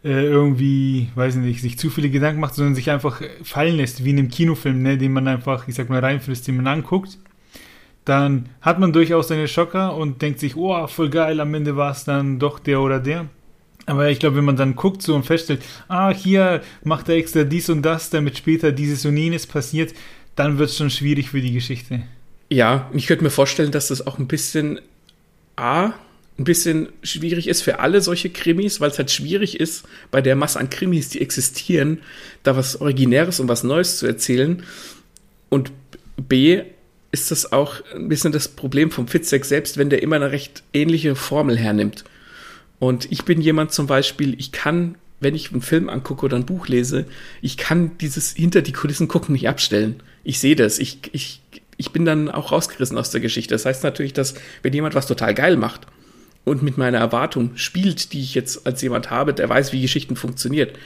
äh, 0.04 0.26
irgendwie, 0.26 1.10
weiß 1.16 1.36
nicht, 1.36 1.62
sich 1.62 1.78
zu 1.78 1.90
viele 1.90 2.10
Gedanken 2.10 2.40
macht, 2.40 2.56
sondern 2.56 2.76
sich 2.76 2.90
einfach 2.90 3.22
fallen 3.44 3.76
lässt, 3.76 4.04
wie 4.04 4.12
in 4.12 4.20
einem 4.20 4.30
Kinofilm, 4.30 4.82
ne, 4.82 4.98
den 4.98 5.12
man 5.12 5.28
einfach, 5.28 5.68
ich 5.68 5.76
sag 5.76 5.90
mal, 5.90 6.00
reinfrisst, 6.00 6.48
den 6.48 6.56
man 6.56 6.68
anguckt, 6.68 7.20
dann 8.06 8.50
hat 8.62 8.80
man 8.80 8.94
durchaus 8.94 9.28
seine 9.28 9.48
Schocker 9.48 9.96
und 9.96 10.22
denkt 10.22 10.40
sich, 10.40 10.56
oh, 10.56 10.88
voll 10.88 11.10
geil, 11.10 11.40
am 11.40 11.54
Ende 11.54 11.76
war 11.76 11.92
es 11.92 12.04
dann 12.04 12.40
doch 12.40 12.60
der 12.60 12.82
oder 12.82 13.00
der. 13.00 13.28
Aber 13.86 14.10
ich 14.10 14.20
glaube, 14.20 14.38
wenn 14.38 14.46
man 14.46 14.56
dann 14.56 14.76
guckt 14.76 15.02
so 15.02 15.16
und 15.16 15.26
feststellt, 15.26 15.62
ah, 15.88 16.12
hier 16.12 16.62
macht 16.84 17.10
er 17.10 17.16
extra 17.16 17.44
dies 17.44 17.70
und 17.70 17.82
das, 17.82 18.10
damit 18.10 18.38
später 18.38 18.72
dieses 18.72 19.06
und 19.06 19.18
jenes 19.18 19.48
passiert, 19.48 19.94
dann 20.36 20.58
wird 20.58 20.70
es 20.70 20.78
schon 20.78 20.90
schwierig 20.90 21.30
für 21.30 21.42
die 21.42 21.52
Geschichte. 21.52 22.04
Ja, 22.50 22.90
ich 22.94 23.08
könnte 23.08 23.24
mir 23.24 23.30
vorstellen, 23.30 23.72
dass 23.72 23.88
das 23.88 24.06
auch 24.06 24.20
ein 24.20 24.28
bisschen 24.28 24.80
A, 25.56 25.94
ein 26.38 26.44
bisschen 26.44 26.90
schwierig 27.04 27.48
ist 27.48 27.62
für 27.62 27.80
alle 27.80 28.02
solche 28.02 28.30
Krimis, 28.30 28.82
weil 28.82 28.92
es 28.92 28.98
halt 28.98 29.12
schwierig 29.12 29.60
ist, 29.60 29.86
bei 30.10 30.22
der 30.22 30.36
Masse 30.36 30.60
an 30.60 30.70
Krimis, 30.70 31.10
die 31.10 31.22
existieren, 31.22 32.00
da 32.44 32.56
was 32.56 32.80
Originäres 32.82 33.40
und 33.40 33.48
was 33.48 33.64
Neues 33.64 33.98
zu 33.98 34.08
erzählen. 34.08 34.64
Und 35.50 35.72
B 36.18 36.62
ist 37.12 37.32
das 37.32 37.52
auch 37.52 37.76
ein 37.94 38.08
bisschen 38.08 38.32
das 38.32 38.48
Problem 38.48 38.92
vom 38.92 39.08
Fitzek 39.08 39.46
selbst, 39.46 39.78
wenn 39.78 39.90
der 39.90 40.02
immer 40.02 40.16
eine 40.16 40.32
recht 40.32 40.64
ähnliche 40.74 41.16
Formel 41.16 41.58
hernimmt. 41.58 42.04
Und 42.80 43.12
ich 43.12 43.26
bin 43.26 43.42
jemand 43.42 43.72
zum 43.74 43.88
Beispiel, 43.88 44.36
ich 44.40 44.52
kann, 44.52 44.96
wenn 45.20 45.36
ich 45.36 45.52
einen 45.52 45.62
Film 45.62 45.90
angucke 45.90 46.26
oder 46.26 46.38
ein 46.38 46.46
Buch 46.46 46.68
lese, 46.68 47.06
ich 47.42 47.58
kann 47.58 47.98
dieses 48.00 48.32
hinter 48.32 48.62
die 48.62 48.72
Kulissen 48.72 49.08
gucken 49.08 49.34
nicht 49.34 49.50
abstellen. 49.50 50.02
Ich 50.24 50.40
sehe 50.40 50.56
das. 50.56 50.80
Ich, 50.80 51.00
ich, 51.12 51.42
ich 51.78 51.92
bin 51.92 52.06
dann 52.06 52.30
auch 52.30 52.52
rausgerissen 52.52 52.98
aus 52.98 53.12
der 53.12 53.22
Geschichte. 53.22 53.54
Das 53.54 53.66
heißt 53.66 53.84
natürlich, 53.84 54.14
dass 54.14 54.36
wenn 54.64 54.74
jemand 54.74 54.96
was 54.96 55.06
total 55.06 55.34
geil 55.34 55.58
macht, 55.58 55.88
und 56.44 56.64
mit 56.64 56.78
meiner 56.78 56.98
Erwartung 56.98 57.52
spielt, 57.56 58.14
die 58.14 58.22
ich 58.22 58.34
jetzt 58.34 58.66
als 58.66 58.82
jemand 58.82 59.10
habe, 59.10 59.34
der 59.34 59.48
weiß, 59.48 59.74
wie 59.74 59.82
Geschichten 59.82 60.16
funktioniert, 60.16 60.78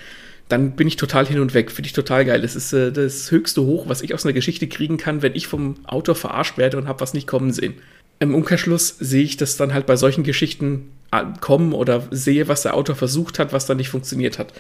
dann 0.50 0.76
bin 0.76 0.88
ich 0.88 0.96
total 0.96 1.26
hin 1.26 1.40
und 1.40 1.54
weg. 1.54 1.72
Finde 1.72 1.88
ich 1.88 1.94
total 1.94 2.26
geil. 2.26 2.42
Das 2.42 2.56
ist 2.56 2.74
äh, 2.74 2.92
das 2.92 3.32
höchste 3.32 3.64
Hoch, 3.64 3.88
was 3.88 4.02
ich 4.02 4.14
aus 4.14 4.26
einer 4.26 4.34
Geschichte 4.34 4.68
kriegen 4.68 4.98
kann, 4.98 5.22
wenn 5.22 5.36
ich 5.36 5.48
vom 5.48 5.76
Autor 5.86 6.16
verarscht 6.16 6.58
werde 6.58 6.78
und 6.78 6.88
habe 6.88 7.02
was 7.02 7.14
nicht 7.14 7.28
kommen 7.28 7.52
sehen. 7.52 7.76
Im 8.20 8.34
Umkehrschluss 8.34 8.96
sehe 9.00 9.24
ich 9.24 9.38
das 9.38 9.58
dann 9.58 9.74
halt 9.74 9.86
bei 9.86 9.96
solchen 9.96 10.24
Geschichten 10.24 10.92
äh, 11.12 11.24
kommen 11.42 11.74
oder 11.74 12.08
sehe, 12.12 12.48
was 12.48 12.62
der 12.62 12.76
Autor 12.76 12.96
versucht 12.96 13.40
hat, 13.40 13.54
was 13.54 13.66
dann 13.66 13.78
nicht 13.78 13.90
funktioniert 13.90 14.40
hat. 14.40 14.54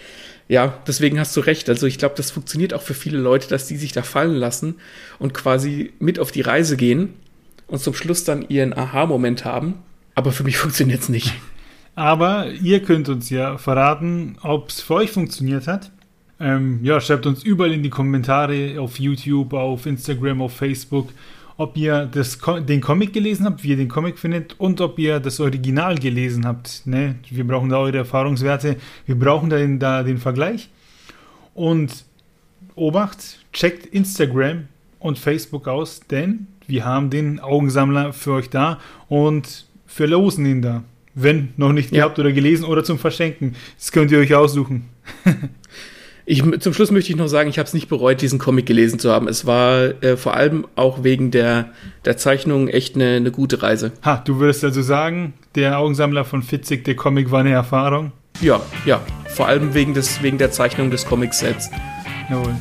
Ja, 0.47 0.77
deswegen 0.87 1.19
hast 1.19 1.35
du 1.37 1.41
recht. 1.41 1.69
Also 1.69 1.87
ich 1.87 1.97
glaube, 1.97 2.15
das 2.17 2.31
funktioniert 2.31 2.73
auch 2.73 2.81
für 2.81 2.93
viele 2.93 3.17
Leute, 3.17 3.47
dass 3.47 3.67
die 3.67 3.77
sich 3.77 3.91
da 3.91 4.03
fallen 4.03 4.35
lassen 4.35 4.75
und 5.19 5.33
quasi 5.33 5.93
mit 5.99 6.19
auf 6.19 6.31
die 6.31 6.41
Reise 6.41 6.77
gehen 6.77 7.13
und 7.67 7.79
zum 7.79 7.93
Schluss 7.93 8.23
dann 8.23 8.47
ihren 8.49 8.73
Aha-Moment 8.73 9.45
haben 9.45 9.75
aber 10.15 10.31
für 10.31 10.43
mich 10.43 10.57
funktioniert 10.65 11.01
es 11.01 11.09
nicht. 11.09 11.33
Aber 11.95 12.51
ihr 12.51 12.81
könnt 12.81 13.07
uns 13.07 13.29
ja 13.29 13.57
verraten, 13.57 14.37
ob 14.41 14.69
es 14.69 14.81
für 14.81 14.95
euch 14.95 15.11
funktioniert 15.11 15.67
hat. 15.67 15.91
Ähm, 16.39 16.79
ja, 16.83 16.99
schreibt 16.99 17.25
uns 17.25 17.43
überall 17.43 17.71
in 17.71 17.83
die 17.83 17.89
Kommentare 17.89 18.79
auf 18.79 18.99
YouTube, 18.99 19.53
auf 19.53 19.85
Instagram, 19.85 20.41
auf 20.41 20.53
Facebook, 20.53 21.09
ob 21.57 21.77
ihr 21.77 22.05
das, 22.05 22.37
den 22.67 22.81
Comic 22.81 23.13
gelesen 23.13 23.45
habt, 23.45 23.63
wie 23.63 23.69
ihr 23.69 23.77
den 23.77 23.87
Comic 23.87 24.19
findet 24.19 24.59
und 24.59 24.81
ob 24.81 24.99
ihr 24.99 25.21
das 25.21 25.39
Original 25.39 25.95
gelesen 25.95 26.45
habt. 26.45 26.85
Ne? 26.85 27.15
Wir 27.29 27.47
brauchen 27.47 27.69
da 27.69 27.77
eure 27.77 27.99
Erfahrungswerte, 27.99 28.75
wir 29.05 29.17
brauchen 29.17 29.49
da 29.49 29.57
den, 29.57 29.79
da 29.79 30.03
den 30.03 30.17
Vergleich. 30.17 30.69
Und 31.53 32.03
Obacht, 32.75 33.39
checkt 33.53 33.85
Instagram 33.85 34.67
und 34.99 35.17
Facebook 35.17 35.69
aus, 35.69 36.01
denn 36.01 36.47
wir 36.67 36.83
haben 36.83 37.09
den 37.09 37.39
Augensammler 37.39 38.11
für 38.11 38.33
euch 38.33 38.49
da 38.49 38.79
und 39.07 39.65
verlosen 39.85 40.45
ihn 40.45 40.61
da. 40.61 40.83
Wenn 41.15 41.49
noch 41.57 41.71
nicht 41.71 41.91
ja. 41.91 42.03
gehabt 42.03 42.19
oder 42.19 42.31
gelesen 42.31 42.65
oder 42.65 42.83
zum 42.83 42.99
Verschenken. 42.99 43.55
Das 43.77 43.91
könnt 43.91 44.11
ihr 44.11 44.19
euch 44.19 44.35
aussuchen. 44.35 44.89
ich, 46.25 46.43
zum 46.59 46.73
Schluss 46.73 46.91
möchte 46.91 47.11
ich 47.11 47.17
noch 47.17 47.27
sagen, 47.27 47.49
ich 47.49 47.57
habe 47.57 47.67
es 47.67 47.73
nicht 47.73 47.87
bereut, 47.87 48.21
diesen 48.21 48.37
Comic 48.37 48.65
gelesen 48.65 48.99
zu 48.99 49.11
haben. 49.11 49.27
Es 49.27 49.45
war 49.45 50.03
äh, 50.03 50.17
vor 50.17 50.35
allem 50.35 50.67
auch 50.75 51.03
wegen 51.03 51.31
der, 51.31 51.71
der 52.03 52.17
Zeichnung 52.17 52.67
echt 52.67 52.95
eine, 52.95 53.15
eine 53.15 53.31
gute 53.31 53.61
Reise. 53.63 53.93
Ha, 54.03 54.17
du 54.17 54.39
würdest 54.39 54.63
also 54.63 54.81
sagen, 54.81 55.33
der 55.55 55.79
Augensammler 55.79 56.25
von 56.25 56.43
Fitzig, 56.43 56.83
der 56.83 56.95
Comic 56.95 57.31
war 57.31 57.39
eine 57.39 57.51
Erfahrung? 57.51 58.11
Ja, 58.41 58.61
ja. 58.85 59.01
Vor 59.27 59.47
allem 59.47 59.73
wegen, 59.73 59.93
des, 59.93 60.21
wegen 60.21 60.37
der 60.37 60.51
Zeichnung 60.51 60.91
des 60.91 61.05
Comics 61.05 61.39
selbst. 61.39 61.71
Jawohl. 62.29 62.55